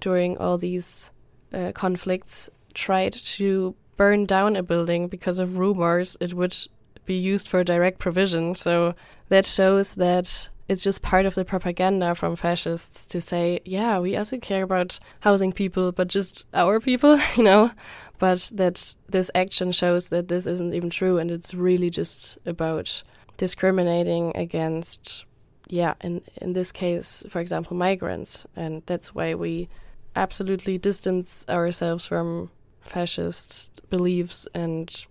during 0.00 0.36
all 0.38 0.58
these 0.58 1.10
uh, 1.54 1.70
conflicts 1.72 2.50
tried 2.74 3.12
to 3.12 3.74
burn 3.96 4.26
down 4.26 4.56
a 4.56 4.62
building 4.62 5.08
because 5.08 5.38
of 5.38 5.56
rumors 5.56 6.16
it 6.20 6.34
would 6.34 6.56
be 7.04 7.14
used 7.14 7.48
for 7.48 7.62
direct 7.62 8.00
provision. 8.00 8.56
So 8.56 8.94
that 9.28 9.46
shows 9.46 9.94
that 9.94 10.48
it's 10.68 10.82
just 10.82 11.00
part 11.00 11.26
of 11.26 11.36
the 11.36 11.44
propaganda 11.44 12.16
from 12.16 12.34
fascists 12.34 13.06
to 13.06 13.20
say, 13.20 13.60
yeah, 13.64 14.00
we 14.00 14.16
also 14.16 14.38
care 14.38 14.64
about 14.64 14.98
housing 15.20 15.52
people, 15.52 15.92
but 15.92 16.08
just 16.08 16.44
our 16.52 16.80
people, 16.80 17.20
you 17.36 17.44
know. 17.44 17.70
But 18.18 18.50
that 18.52 18.94
this 19.08 19.30
action 19.32 19.70
shows 19.70 20.08
that 20.08 20.26
this 20.26 20.46
isn't 20.46 20.74
even 20.74 20.90
true, 20.90 21.18
and 21.18 21.30
it's 21.30 21.54
really 21.54 21.90
just 21.90 22.38
about 22.44 23.02
discriminating 23.36 24.32
against, 24.34 25.24
yeah, 25.66 25.94
in 26.00 26.22
in 26.40 26.52
this 26.52 26.72
case, 26.72 27.24
for 27.28 27.40
example, 27.40 27.76
migrants, 27.76 28.46
and 28.54 28.82
that's 28.86 29.14
why 29.14 29.34
we 29.34 29.68
absolutely 30.14 30.78
distance 30.78 31.44
ourselves 31.48 32.06
from 32.06 32.50
fascist 32.80 33.70
beliefs 33.90 34.48
and 34.54 35.06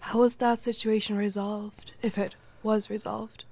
how 0.00 0.18
was 0.18 0.36
that 0.36 0.58
situation 0.58 1.16
resolved 1.16 1.92
if 2.02 2.18
it 2.18 2.34
was 2.62 2.90
resolved? 2.90 3.44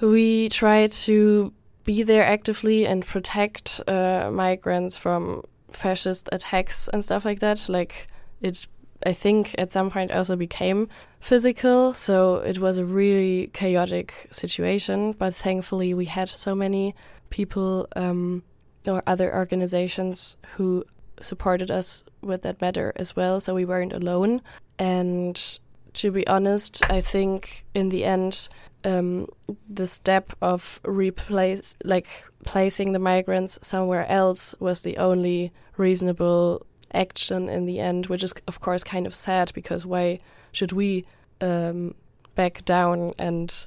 We 0.00 0.48
try 0.48 0.86
to 0.86 1.52
be 1.84 2.02
there 2.02 2.24
actively 2.24 2.86
and 2.86 3.04
protect 3.04 3.80
uh, 3.86 4.30
migrants 4.32 4.96
from 4.96 5.42
fascist 5.72 6.28
attacks 6.32 6.88
and 6.88 7.04
stuff 7.04 7.24
like 7.24 7.40
that. 7.40 7.68
Like 7.68 8.08
it 8.40 8.66
i 9.06 9.12
think 9.12 9.54
at 9.58 9.72
some 9.72 9.90
point 9.90 10.10
also 10.10 10.36
became 10.36 10.88
physical 11.20 11.94
so 11.94 12.36
it 12.36 12.58
was 12.58 12.78
a 12.78 12.84
really 12.84 13.50
chaotic 13.52 14.28
situation 14.30 15.12
but 15.12 15.34
thankfully 15.34 15.94
we 15.94 16.04
had 16.04 16.28
so 16.28 16.54
many 16.54 16.94
people 17.30 17.88
um, 17.96 18.42
or 18.86 19.02
other 19.06 19.34
organizations 19.34 20.36
who 20.56 20.84
supported 21.22 21.70
us 21.70 22.02
with 22.22 22.42
that 22.42 22.60
matter 22.60 22.92
as 22.96 23.16
well, 23.16 23.40
so 23.40 23.54
we 23.54 23.64
weren't 23.64 23.92
alone. 23.92 24.42
And 24.78 25.58
to 25.94 26.10
be 26.10 26.26
honest, 26.26 26.82
I 26.90 27.00
think 27.00 27.64
in 27.74 27.88
the 27.88 28.04
end, 28.04 28.48
um, 28.84 29.28
the 29.68 29.86
step 29.86 30.32
of 30.40 30.80
replace 30.84 31.76
like 31.84 32.08
placing 32.44 32.92
the 32.92 32.98
migrants 32.98 33.58
somewhere 33.60 34.06
else 34.10 34.54
was 34.58 34.80
the 34.80 34.96
only 34.96 35.52
reasonable 35.76 36.66
action 36.92 37.48
in 37.48 37.66
the 37.66 37.78
end, 37.78 38.06
which 38.06 38.22
is 38.22 38.34
of 38.46 38.60
course 38.60 38.84
kind 38.84 39.06
of 39.06 39.14
sad 39.14 39.52
because 39.54 39.86
why 39.86 40.18
should 40.52 40.72
we 40.72 41.04
um, 41.40 41.94
back 42.34 42.64
down 42.64 43.14
and 43.18 43.66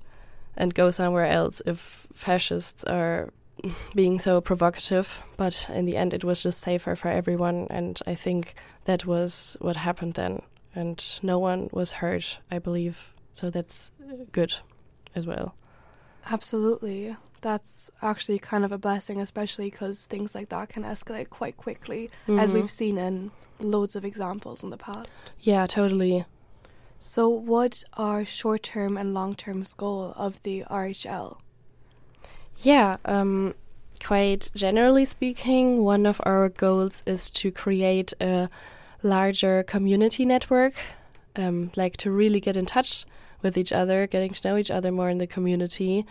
and 0.56 0.76
go 0.76 0.92
somewhere 0.92 1.26
else 1.26 1.62
if 1.66 2.08
fascists 2.14 2.84
are 2.84 3.30
being 3.96 4.20
so 4.20 4.42
provocative? 4.42 5.24
But 5.38 5.68
in 5.70 5.86
the 5.86 5.98
end, 5.98 6.14
it 6.14 6.24
was 6.24 6.44
just 6.44 6.62
safer 6.62 6.96
for 6.96 7.10
everyone, 7.10 7.68
and 7.70 8.00
I 8.06 8.16
think 8.16 8.56
that 8.86 9.06
was 9.06 9.58
what 9.60 9.78
happened 9.78 10.16
then, 10.16 10.42
and 10.76 11.04
no 11.22 11.40
one 11.40 11.70
was 11.72 11.94
hurt, 11.94 12.38
I 12.52 12.60
believe. 12.60 13.14
So 13.34 13.50
that's 13.50 13.92
good 14.32 14.54
as 15.16 15.26
well. 15.26 15.56
Absolutely. 16.30 17.16
That's 17.44 17.92
actually 18.02 18.40
kind 18.40 18.66
of 18.66 18.72
a 18.72 18.78
blessing, 18.78 19.22
especially 19.22 19.70
because 19.70 20.06
things 20.06 20.34
like 20.34 20.50
that 20.50 20.70
can 20.70 20.84
escalate 20.84 21.30
quite 21.30 21.56
quickly, 21.58 22.10
mm 22.28 22.36
-hmm. 22.36 22.42
as 22.42 22.50
mm-hmm. 22.50 22.62
we've 22.62 22.72
seen 22.72 22.98
in 22.98 23.32
loads 23.60 23.96
of 23.96 24.04
examples 24.06 24.64
in 24.64 24.70
the 24.70 24.78
past. 24.78 25.34
Yeah, 25.40 25.68
totally. 25.68 26.26
So, 27.00 27.28
what 27.28 27.84
are 27.94 28.26
short 28.26 28.64
term 28.64 28.98
and 28.98 29.14
long 29.14 29.36
term 29.36 29.64
goal 29.78 30.14
of 30.16 30.42
the 30.42 30.64
RHL? 30.70 31.38
Yeah, 32.60 32.98
um, 33.04 33.54
quite 34.06 34.50
generally 34.56 35.06
speaking, 35.06 35.84
one 35.84 36.06
of 36.06 36.22
our 36.24 36.50
goals 36.50 37.04
is 37.06 37.30
to 37.32 37.52
create 37.52 38.14
a 38.22 38.50
larger 39.02 39.64
community 39.64 40.26
network, 40.26 40.76
um, 41.36 41.72
like 41.76 41.98
to 41.98 42.12
really 42.12 42.40
get 42.40 42.56
in 42.56 42.66
touch 42.66 43.06
with 43.42 43.58
each 43.58 43.74
other, 43.74 44.08
getting 44.08 44.32
to 44.32 44.48
know 44.48 44.58
each 44.58 44.72
other 44.72 44.92
more 44.92 45.10
in 45.10 45.18
the 45.18 45.28
community, 45.28 46.06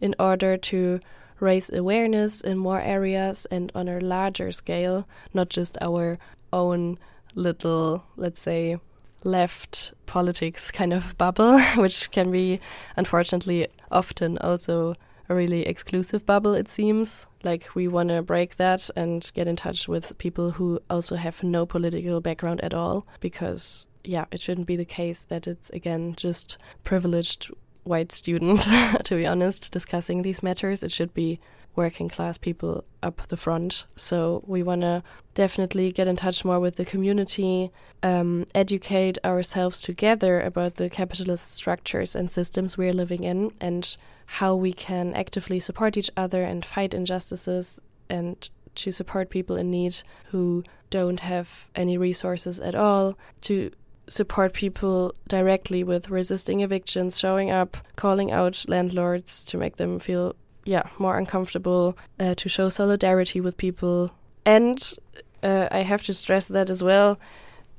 in 0.00 0.14
order 0.18 0.56
to 0.56 1.00
raise 1.40 1.70
awareness 1.70 2.40
in 2.40 2.58
more 2.58 2.80
areas 2.80 3.46
and 3.50 3.70
on 3.74 3.88
a 3.88 4.00
larger 4.00 4.50
scale, 4.52 5.06
not 5.34 5.48
just 5.48 5.76
our 5.80 6.18
own 6.52 6.98
little, 7.34 8.04
let's 8.16 8.40
say, 8.40 8.78
left 9.24 9.92
politics 10.06 10.70
kind 10.70 10.92
of 10.92 11.16
bubble, 11.18 11.58
which 11.76 12.10
can 12.10 12.30
be 12.30 12.58
unfortunately 12.96 13.68
often 13.90 14.38
also 14.38 14.94
a 15.28 15.34
really 15.34 15.66
exclusive 15.66 16.24
bubble, 16.24 16.54
it 16.54 16.68
seems. 16.68 17.26
Like, 17.42 17.74
we 17.74 17.88
want 17.88 18.10
to 18.10 18.22
break 18.22 18.56
that 18.56 18.88
and 18.96 19.30
get 19.34 19.48
in 19.48 19.56
touch 19.56 19.88
with 19.88 20.16
people 20.18 20.52
who 20.52 20.80
also 20.88 21.16
have 21.16 21.42
no 21.42 21.66
political 21.66 22.20
background 22.20 22.60
at 22.60 22.72
all, 22.72 23.06
because, 23.20 23.86
yeah, 24.04 24.26
it 24.30 24.40
shouldn't 24.40 24.66
be 24.66 24.76
the 24.76 24.84
case 24.84 25.24
that 25.28 25.46
it's, 25.46 25.68
again, 25.70 26.14
just 26.16 26.58
privileged 26.84 27.50
white 27.86 28.12
students, 28.12 28.64
to 29.04 29.16
be 29.16 29.26
honest, 29.26 29.70
discussing 29.70 30.22
these 30.22 30.42
matters. 30.42 30.82
It 30.82 30.92
should 30.92 31.14
be 31.14 31.40
working 31.76 32.08
class 32.08 32.38
people 32.38 32.84
up 33.02 33.20
the 33.28 33.36
front. 33.36 33.84
So 33.96 34.42
we 34.46 34.62
want 34.62 34.80
to 34.80 35.02
definitely 35.34 35.92
get 35.92 36.08
in 36.08 36.16
touch 36.16 36.44
more 36.44 36.58
with 36.58 36.76
the 36.76 36.84
community, 36.84 37.70
um, 38.02 38.46
educate 38.54 39.18
ourselves 39.24 39.82
together 39.82 40.40
about 40.40 40.76
the 40.76 40.88
capitalist 40.88 41.52
structures 41.52 42.16
and 42.16 42.30
systems 42.30 42.78
we're 42.78 42.94
living 42.94 43.24
in, 43.24 43.52
and 43.60 43.96
how 44.26 44.54
we 44.54 44.72
can 44.72 45.14
actively 45.14 45.60
support 45.60 45.96
each 45.96 46.10
other 46.16 46.42
and 46.42 46.64
fight 46.64 46.94
injustices 46.94 47.78
and 48.08 48.48
to 48.74 48.90
support 48.90 49.30
people 49.30 49.56
in 49.56 49.70
need 49.70 50.02
who 50.30 50.64
don't 50.90 51.20
have 51.20 51.66
any 51.74 51.98
resources 51.98 52.58
at 52.58 52.74
all, 52.74 53.18
to 53.42 53.70
support 54.08 54.52
people 54.52 55.14
directly 55.28 55.82
with 55.82 56.10
resisting 56.10 56.60
evictions, 56.60 57.18
showing 57.18 57.50
up, 57.50 57.76
calling 57.96 58.30
out 58.30 58.64
landlords 58.68 59.44
to 59.44 59.58
make 59.58 59.76
them 59.76 59.98
feel 59.98 60.34
yeah 60.64 60.88
more 60.98 61.18
uncomfortable, 61.18 61.96
uh, 62.18 62.34
to 62.36 62.48
show 62.48 62.68
solidarity 62.68 63.40
with 63.40 63.56
people, 63.56 64.12
and 64.44 64.94
uh, 65.42 65.68
I 65.70 65.78
have 65.78 66.02
to 66.04 66.14
stress 66.14 66.46
that 66.46 66.70
as 66.70 66.82
well. 66.82 67.18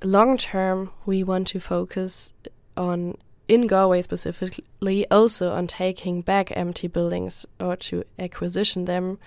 Long 0.04 0.38
term, 0.38 0.92
we 1.06 1.24
want 1.24 1.48
to 1.50 1.60
focus 1.60 2.32
on 2.76 3.18
in 3.48 3.66
Galway 3.66 4.02
specifically 4.02 5.10
also 5.10 5.52
on 5.52 5.68
taking 5.68 6.22
back 6.22 6.52
empty 6.56 6.88
buildings 6.88 7.46
or 7.60 7.76
to 7.78 8.04
acquisition 8.20 8.86
them, 8.86 9.20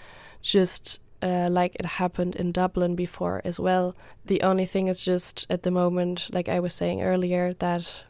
just 0.42 1.00
uh, 1.22 1.48
like 1.50 1.76
it 1.76 1.87
happened 1.87 2.37
in 2.37 2.52
Dublin 2.52 2.94
before 2.94 3.40
as 3.44 3.61
well. 3.61 3.94
The 4.24 4.42
only 4.42 4.66
thing 4.66 4.88
is 4.88 5.04
just 5.04 5.46
at 5.50 5.62
the 5.62 5.70
moment, 5.70 6.28
like 6.33 6.48
I 6.48 6.61
was 6.61 6.74
saying 6.74 7.02
earlier, 7.02 7.54
that 7.54 8.04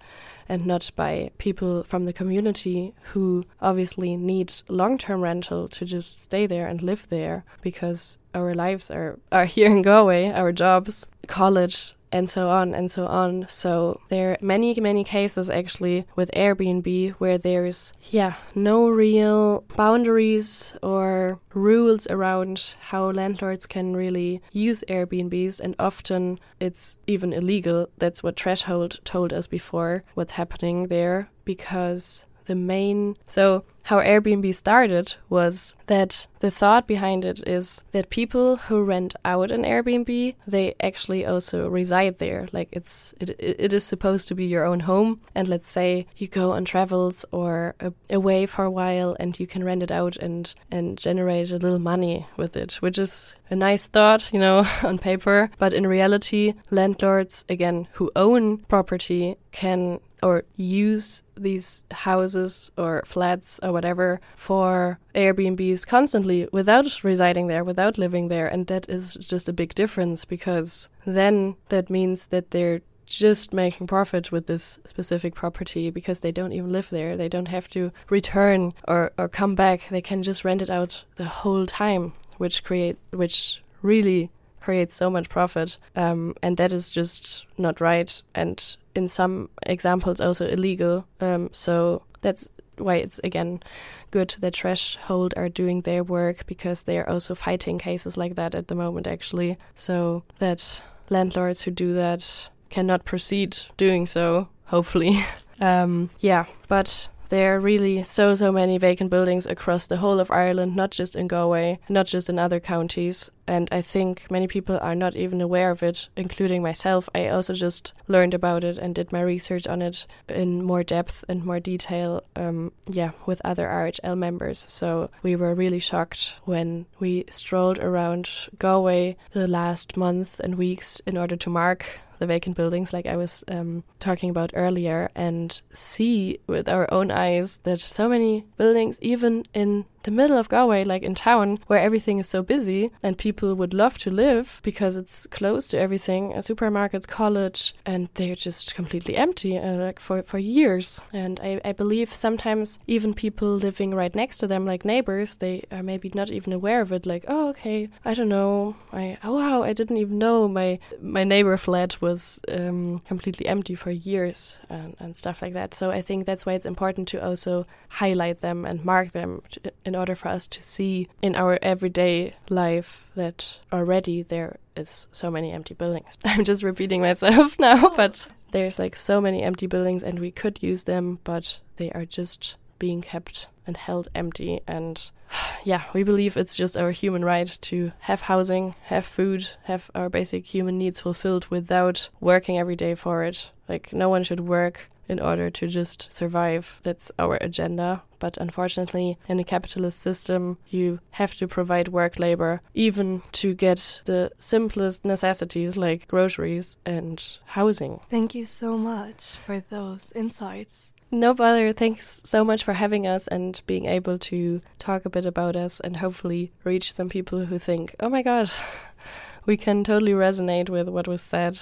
and 0.48 0.66
not 0.66 0.90
by 0.96 1.30
people 1.38 1.84
from 1.84 2.04
the 2.04 2.12
community 2.12 2.94
who 3.12 3.42
obviously 3.60 4.16
need 4.16 4.52
long 4.68 4.98
term 4.98 5.20
rental 5.20 5.68
to 5.68 5.84
just 5.84 6.18
stay 6.18 6.46
there 6.46 6.66
and 6.66 6.82
live 6.82 7.06
there 7.08 7.44
because 7.62 8.18
our 8.34 8.54
lives 8.54 8.90
are, 8.90 9.18
are 9.30 9.46
here 9.46 9.70
in 9.70 9.82
Galway, 9.82 10.30
our 10.30 10.52
jobs, 10.52 11.06
college, 11.26 11.94
and 12.12 12.30
so 12.30 12.48
on 12.48 12.74
and 12.74 12.90
so 12.90 13.06
on. 13.06 13.44
So 13.48 14.00
there 14.08 14.32
are 14.32 14.38
many, 14.40 14.78
many 14.78 15.02
cases 15.02 15.50
actually 15.50 16.06
with 16.14 16.30
Airbnb 16.30 17.14
where 17.14 17.38
there's, 17.38 17.92
yeah, 18.10 18.34
no 18.54 18.88
real 18.88 19.64
boundaries 19.76 20.74
or 20.80 21.40
rules 21.54 22.06
around 22.06 22.76
how 22.90 23.10
landlords 23.10 23.66
can 23.66 23.96
really 23.96 24.40
use 24.52 24.84
Airbnbs, 24.88 25.58
and 25.58 25.74
often 25.80 26.38
it's 26.60 26.98
even 27.08 27.32
illegal. 27.32 27.88
That's 27.98 28.22
what 28.22 28.38
Threshold 28.38 29.00
told 29.04 29.32
us 29.32 29.48
before, 29.48 30.04
what's 30.14 30.32
happening 30.32 30.86
there, 30.86 31.30
because 31.44 32.22
the 32.46 32.54
main. 32.54 33.16
So, 33.26 33.64
how 33.84 34.00
Airbnb 34.00 34.54
started 34.54 35.14
was 35.28 35.74
that 35.86 36.26
the 36.38 36.50
thought 36.50 36.86
behind 36.86 37.22
it 37.22 37.46
is 37.46 37.82
that 37.92 38.08
people 38.08 38.56
who 38.56 38.82
rent 38.82 39.14
out 39.26 39.50
an 39.50 39.62
Airbnb, 39.62 40.34
they 40.46 40.74
actually 40.80 41.26
also 41.26 41.68
reside 41.68 42.18
there. 42.18 42.48
Like 42.50 42.68
it's 42.72 43.12
it, 43.20 43.36
it 43.38 43.72
is 43.74 43.84
supposed 43.84 44.26
to 44.28 44.34
be 44.34 44.46
your 44.46 44.64
own 44.64 44.80
home. 44.80 45.20
And 45.34 45.48
let's 45.48 45.70
say 45.70 46.06
you 46.16 46.28
go 46.28 46.52
on 46.52 46.64
travels 46.64 47.26
or 47.30 47.74
a, 47.78 47.92
away 48.08 48.46
for 48.46 48.64
a 48.64 48.70
while, 48.70 49.16
and 49.20 49.38
you 49.38 49.46
can 49.46 49.62
rent 49.62 49.82
it 49.82 49.90
out 49.90 50.16
and 50.16 50.54
and 50.70 50.96
generate 50.96 51.50
a 51.50 51.58
little 51.58 51.78
money 51.78 52.26
with 52.38 52.56
it, 52.56 52.74
which 52.76 52.96
is 52.98 53.34
a 53.50 53.56
nice 53.56 53.84
thought, 53.86 54.32
you 54.32 54.40
know, 54.40 54.66
on 54.82 54.98
paper. 54.98 55.50
But 55.58 55.74
in 55.74 55.86
reality, 55.86 56.54
landlords 56.70 57.44
again 57.50 57.88
who 57.92 58.10
own 58.16 58.58
property 58.58 59.36
can 59.52 60.00
or 60.24 60.44
use 60.56 61.22
these 61.36 61.84
houses 61.90 62.72
or 62.78 63.02
flats 63.06 63.60
or 63.62 63.72
whatever 63.72 64.20
for 64.36 64.98
Airbnbs 65.14 65.86
constantly 65.86 66.48
without 66.50 67.04
residing 67.04 67.46
there, 67.46 67.62
without 67.62 67.98
living 67.98 68.28
there. 68.28 68.48
And 68.48 68.66
that 68.68 68.88
is 68.88 69.14
just 69.14 69.50
a 69.50 69.52
big 69.52 69.74
difference 69.74 70.24
because 70.24 70.88
then 71.04 71.56
that 71.68 71.90
means 71.90 72.28
that 72.28 72.52
they're 72.52 72.80
just 73.06 73.52
making 73.52 73.86
profit 73.86 74.32
with 74.32 74.46
this 74.46 74.78
specific 74.86 75.34
property 75.34 75.90
because 75.90 76.20
they 76.20 76.32
don't 76.32 76.52
even 76.52 76.72
live 76.72 76.88
there. 76.88 77.18
They 77.18 77.28
don't 77.28 77.48
have 77.48 77.68
to 77.70 77.92
return 78.08 78.72
or, 78.88 79.12
or 79.18 79.28
come 79.28 79.54
back. 79.54 79.82
They 79.90 80.00
can 80.00 80.22
just 80.22 80.42
rent 80.42 80.62
it 80.62 80.70
out 80.70 81.04
the 81.16 81.26
whole 81.26 81.66
time, 81.66 82.14
which 82.38 82.64
create 82.64 82.96
which 83.10 83.62
really 83.82 84.30
creates 84.64 84.94
so 84.94 85.10
much 85.10 85.28
profit. 85.28 85.76
Um, 85.94 86.34
and 86.42 86.56
that 86.56 86.72
is 86.72 86.88
just 86.88 87.44
not 87.58 87.80
right. 87.80 88.22
And 88.34 88.76
in 88.94 89.08
some 89.08 89.50
examples 89.66 90.20
also 90.20 90.46
illegal. 90.46 91.06
Um, 91.20 91.50
so 91.52 92.02
that's 92.22 92.50
why 92.78 92.96
it's 92.96 93.20
again 93.22 93.62
good 94.10 94.34
that 94.40 94.56
Threshold 94.56 95.34
are 95.36 95.48
doing 95.48 95.82
their 95.82 96.02
work 96.02 96.46
because 96.46 96.84
they 96.84 96.98
are 96.98 97.08
also 97.08 97.34
fighting 97.34 97.78
cases 97.78 98.16
like 98.16 98.34
that 98.36 98.54
at 98.54 98.68
the 98.68 98.74
moment 98.74 99.06
actually. 99.06 99.58
So 99.76 100.22
that 100.38 100.80
landlords 101.10 101.62
who 101.62 101.70
do 101.70 101.92
that 101.94 102.48
cannot 102.70 103.04
proceed 103.04 103.58
doing 103.76 104.06
so, 104.06 104.48
hopefully. 104.66 105.24
um, 105.60 106.10
yeah, 106.20 106.46
but 106.68 107.08
there 107.34 107.56
are 107.56 107.60
really 107.60 108.00
so, 108.04 108.36
so 108.36 108.52
many 108.52 108.78
vacant 108.78 109.10
buildings 109.10 109.44
across 109.44 109.88
the 109.88 109.96
whole 109.96 110.20
of 110.20 110.30
Ireland, 110.30 110.76
not 110.76 110.92
just 110.92 111.16
in 111.16 111.26
Galway, 111.26 111.80
not 111.88 112.06
just 112.06 112.28
in 112.28 112.38
other 112.38 112.60
counties. 112.60 113.28
And 113.48 113.68
I 113.72 113.82
think 113.82 114.30
many 114.30 114.46
people 114.46 114.78
are 114.80 114.94
not 114.94 115.16
even 115.16 115.40
aware 115.40 115.72
of 115.72 115.82
it, 115.82 116.08
including 116.16 116.62
myself. 116.62 117.08
I 117.12 117.26
also 117.26 117.52
just 117.52 117.92
learned 118.06 118.34
about 118.34 118.62
it 118.62 118.78
and 118.78 118.94
did 118.94 119.10
my 119.10 119.20
research 119.20 119.66
on 119.66 119.82
it 119.82 120.06
in 120.28 120.62
more 120.62 120.84
depth 120.84 121.24
and 121.28 121.44
more 121.44 121.58
detail, 121.58 122.22
um, 122.36 122.70
yeah, 122.86 123.10
with 123.26 123.42
other 123.44 123.66
RHL 123.66 124.16
members. 124.16 124.64
So 124.68 125.10
we 125.24 125.34
were 125.34 125.56
really 125.56 125.80
shocked 125.80 126.34
when 126.44 126.86
we 127.00 127.24
strolled 127.30 127.80
around 127.80 128.30
Galway 128.60 129.16
the 129.32 129.48
last 129.48 129.96
month 129.96 130.38
and 130.38 130.54
weeks 130.54 131.00
in 131.04 131.18
order 131.18 131.34
to 131.34 131.50
mark 131.50 131.84
the 132.24 132.34
vacant 132.34 132.56
buildings, 132.56 132.92
like 132.92 133.06
I 133.06 133.16
was 133.16 133.44
um, 133.48 133.84
talking 134.00 134.30
about 134.30 134.50
earlier, 134.54 135.10
and 135.14 135.60
see 135.72 136.38
with 136.46 136.68
our 136.68 136.92
own 136.92 137.10
eyes 137.10 137.58
that 137.64 137.80
so 137.80 138.08
many 138.08 138.44
buildings, 138.56 138.98
even 139.02 139.44
in 139.52 139.84
the 140.04 140.10
middle 140.10 140.38
of 140.38 140.48
Galway, 140.48 140.84
like 140.84 141.02
in 141.02 141.14
town, 141.14 141.58
where 141.66 141.80
everything 141.80 142.18
is 142.18 142.28
so 142.28 142.42
busy 142.42 142.90
and 143.02 143.18
people 143.18 143.54
would 143.54 143.74
love 143.74 143.98
to 143.98 144.10
live 144.10 144.60
because 144.62 144.96
it's 144.96 145.26
close 145.26 145.68
to 145.68 145.78
everything, 145.78 146.32
a 146.32 146.38
supermarkets, 146.38 147.06
college, 147.06 147.74
and 147.84 148.08
they're 148.14 148.36
just 148.36 148.74
completely 148.74 149.16
empty, 149.16 149.58
uh, 149.58 149.72
like 149.74 149.98
for, 149.98 150.22
for 150.22 150.38
years. 150.38 151.00
And 151.12 151.40
I, 151.42 151.60
I 151.64 151.72
believe 151.72 152.14
sometimes 152.14 152.78
even 152.86 153.14
people 153.14 153.48
living 153.56 153.94
right 153.94 154.14
next 154.14 154.38
to 154.38 154.46
them, 154.46 154.64
like 154.66 154.84
neighbors, 154.84 155.36
they 155.36 155.64
are 155.72 155.82
maybe 155.82 156.10
not 156.14 156.30
even 156.30 156.52
aware 156.52 156.80
of 156.80 156.92
it. 156.92 157.06
Like, 157.06 157.24
oh, 157.28 157.48
okay, 157.50 157.88
I 158.04 158.14
don't 158.14 158.28
know, 158.28 158.76
I 158.92 159.18
oh 159.24 159.34
wow, 159.34 159.62
I 159.62 159.72
didn't 159.72 159.96
even 159.96 160.18
know 160.18 160.48
my 160.48 160.78
my 161.00 161.24
neighbor 161.24 161.56
flat 161.56 162.00
was 162.00 162.40
um, 162.48 163.00
completely 163.06 163.46
empty 163.46 163.74
for 163.74 163.90
years 163.90 164.56
and, 164.68 164.96
and 164.98 165.16
stuff 165.16 165.42
like 165.42 165.54
that. 165.54 165.74
So 165.74 165.90
I 165.90 166.02
think 166.02 166.26
that's 166.26 166.46
why 166.46 166.52
it's 166.52 166.66
important 166.66 167.08
to 167.08 167.24
also 167.24 167.66
highlight 167.88 168.40
them 168.40 168.64
and 168.64 168.84
mark 168.84 169.12
them 169.12 169.42
in 169.84 169.93
in 169.94 170.00
order 170.00 170.16
for 170.16 170.26
us 170.26 170.48
to 170.48 170.60
see 170.60 171.06
in 171.22 171.36
our 171.36 171.56
everyday 171.62 172.34
life 172.50 173.06
that 173.14 173.58
already 173.72 174.22
there 174.22 174.58
is 174.76 175.06
so 175.12 175.30
many 175.30 175.52
empty 175.52 175.72
buildings. 175.72 176.18
I'm 176.24 176.42
just 176.42 176.64
repeating 176.64 177.00
myself 177.00 177.56
now, 177.60 177.90
but 177.90 178.26
there's 178.50 178.76
like 178.76 178.96
so 178.96 179.20
many 179.20 179.44
empty 179.44 179.68
buildings 179.68 180.02
and 180.02 180.18
we 180.18 180.32
could 180.32 180.60
use 180.60 180.82
them, 180.82 181.20
but 181.22 181.58
they 181.76 181.92
are 181.92 182.04
just 182.04 182.56
being 182.80 183.02
kept 183.02 183.46
and 183.68 183.76
held 183.76 184.08
empty 184.16 184.60
and 184.66 185.10
yeah, 185.64 185.84
we 185.92 186.02
believe 186.02 186.36
it's 186.36 186.56
just 186.56 186.76
our 186.76 186.90
human 186.90 187.24
right 187.24 187.56
to 187.60 187.92
have 188.00 188.22
housing, 188.22 188.74
have 188.86 189.06
food, 189.06 189.48
have 189.64 189.92
our 189.94 190.08
basic 190.08 190.46
human 190.46 190.76
needs 190.76 190.98
fulfilled 190.98 191.46
without 191.50 192.08
working 192.20 192.58
every 192.58 192.74
day 192.74 192.96
for 192.96 193.22
it. 193.22 193.50
Like, 193.68 193.92
no 193.92 194.08
one 194.08 194.24
should 194.24 194.40
work 194.40 194.90
in 195.08 195.20
order 195.20 195.50
to 195.50 195.68
just 195.68 196.12
survive. 196.12 196.80
That's 196.82 197.12
our 197.18 197.36
agenda. 197.40 198.02
But 198.18 198.36
unfortunately, 198.38 199.18
in 199.28 199.38
a 199.38 199.44
capitalist 199.44 200.00
system, 200.00 200.58
you 200.68 201.00
have 201.12 201.34
to 201.34 201.46
provide 201.46 201.88
work 201.88 202.18
labor 202.18 202.62
even 202.72 203.22
to 203.32 203.54
get 203.54 204.00
the 204.06 204.30
simplest 204.38 205.04
necessities 205.04 205.76
like 205.76 206.08
groceries 206.08 206.78
and 206.86 207.22
housing. 207.46 208.00
Thank 208.08 208.34
you 208.34 208.46
so 208.46 208.78
much 208.78 209.36
for 209.44 209.60
those 209.60 210.12
insights. 210.12 210.94
No 211.10 211.34
bother. 211.34 211.72
Thanks 211.72 212.20
so 212.24 212.44
much 212.44 212.64
for 212.64 212.72
having 212.72 213.06
us 213.06 213.28
and 213.28 213.60
being 213.66 213.86
able 213.86 214.18
to 214.18 214.60
talk 214.78 215.04
a 215.04 215.10
bit 215.10 215.24
about 215.24 215.54
us 215.54 215.78
and 215.80 215.98
hopefully 215.98 216.50
reach 216.64 216.92
some 216.92 217.08
people 217.08 217.44
who 217.44 217.58
think, 217.58 217.94
oh 218.00 218.08
my 218.08 218.22
god, 218.22 218.50
we 219.46 219.56
can 219.56 219.84
totally 219.84 220.12
resonate 220.12 220.68
with 220.68 220.88
what 220.88 221.06
was 221.06 221.22
said 221.22 221.60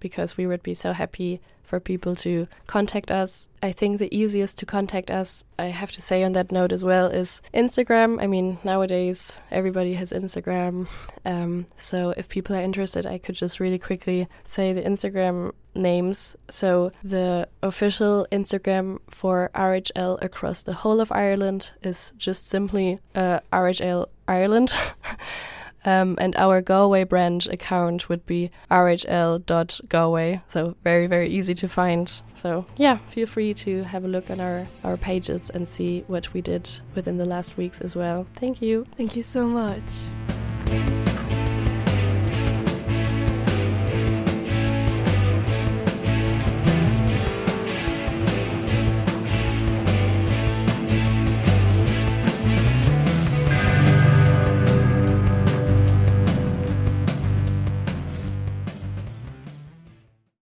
because 0.00 0.36
we 0.36 0.46
would 0.46 0.62
be 0.62 0.74
so 0.74 0.92
happy 0.92 1.40
for 1.66 1.80
people 1.80 2.14
to 2.14 2.46
contact 2.66 3.10
us. 3.10 3.48
I 3.62 3.72
think 3.72 3.98
the 3.98 4.14
easiest 4.16 4.56
to 4.58 4.66
contact 4.66 5.10
us, 5.10 5.42
I 5.58 5.66
have 5.66 5.90
to 5.92 6.00
say 6.00 6.22
on 6.22 6.32
that 6.32 6.52
note 6.52 6.72
as 6.72 6.84
well, 6.84 7.08
is 7.08 7.42
Instagram. 7.52 8.22
I 8.22 8.26
mean, 8.26 8.58
nowadays 8.62 9.36
everybody 9.50 9.94
has 9.94 10.12
Instagram. 10.12 10.88
Um, 11.24 11.66
so 11.76 12.10
if 12.16 12.28
people 12.28 12.54
are 12.54 12.62
interested, 12.62 13.04
I 13.04 13.18
could 13.18 13.34
just 13.34 13.58
really 13.58 13.78
quickly 13.78 14.28
say 14.44 14.72
the 14.72 14.82
Instagram 14.82 15.52
names. 15.74 16.36
So 16.48 16.92
the 17.02 17.48
official 17.62 18.26
Instagram 18.30 19.00
for 19.10 19.50
RHL 19.54 20.22
across 20.22 20.62
the 20.62 20.74
whole 20.74 21.00
of 21.00 21.10
Ireland 21.10 21.70
is 21.82 22.12
just 22.16 22.48
simply 22.48 23.00
uh, 23.14 23.40
RHL 23.52 24.06
Ireland. 24.28 24.72
Um, 25.86 26.16
and 26.20 26.36
our 26.36 26.60
Galway 26.60 27.04
branch 27.04 27.46
account 27.46 28.08
would 28.08 28.26
be 28.26 28.50
rhl.galway. 28.70 30.42
So 30.52 30.76
very, 30.82 31.06
very 31.06 31.28
easy 31.30 31.54
to 31.54 31.68
find. 31.68 32.12
So 32.34 32.66
yeah, 32.76 32.98
feel 33.12 33.26
free 33.26 33.54
to 33.54 33.84
have 33.84 34.04
a 34.04 34.08
look 34.08 34.28
on 34.28 34.40
our, 34.40 34.66
our 34.84 34.96
pages 34.96 35.48
and 35.48 35.68
see 35.68 36.04
what 36.08 36.34
we 36.34 36.42
did 36.42 36.68
within 36.94 37.16
the 37.16 37.24
last 37.24 37.56
weeks 37.56 37.80
as 37.80 37.94
well. 37.94 38.26
Thank 38.34 38.60
you. 38.60 38.84
Thank 38.96 39.16
you 39.16 39.22
so 39.22 39.46
much. 39.46 41.05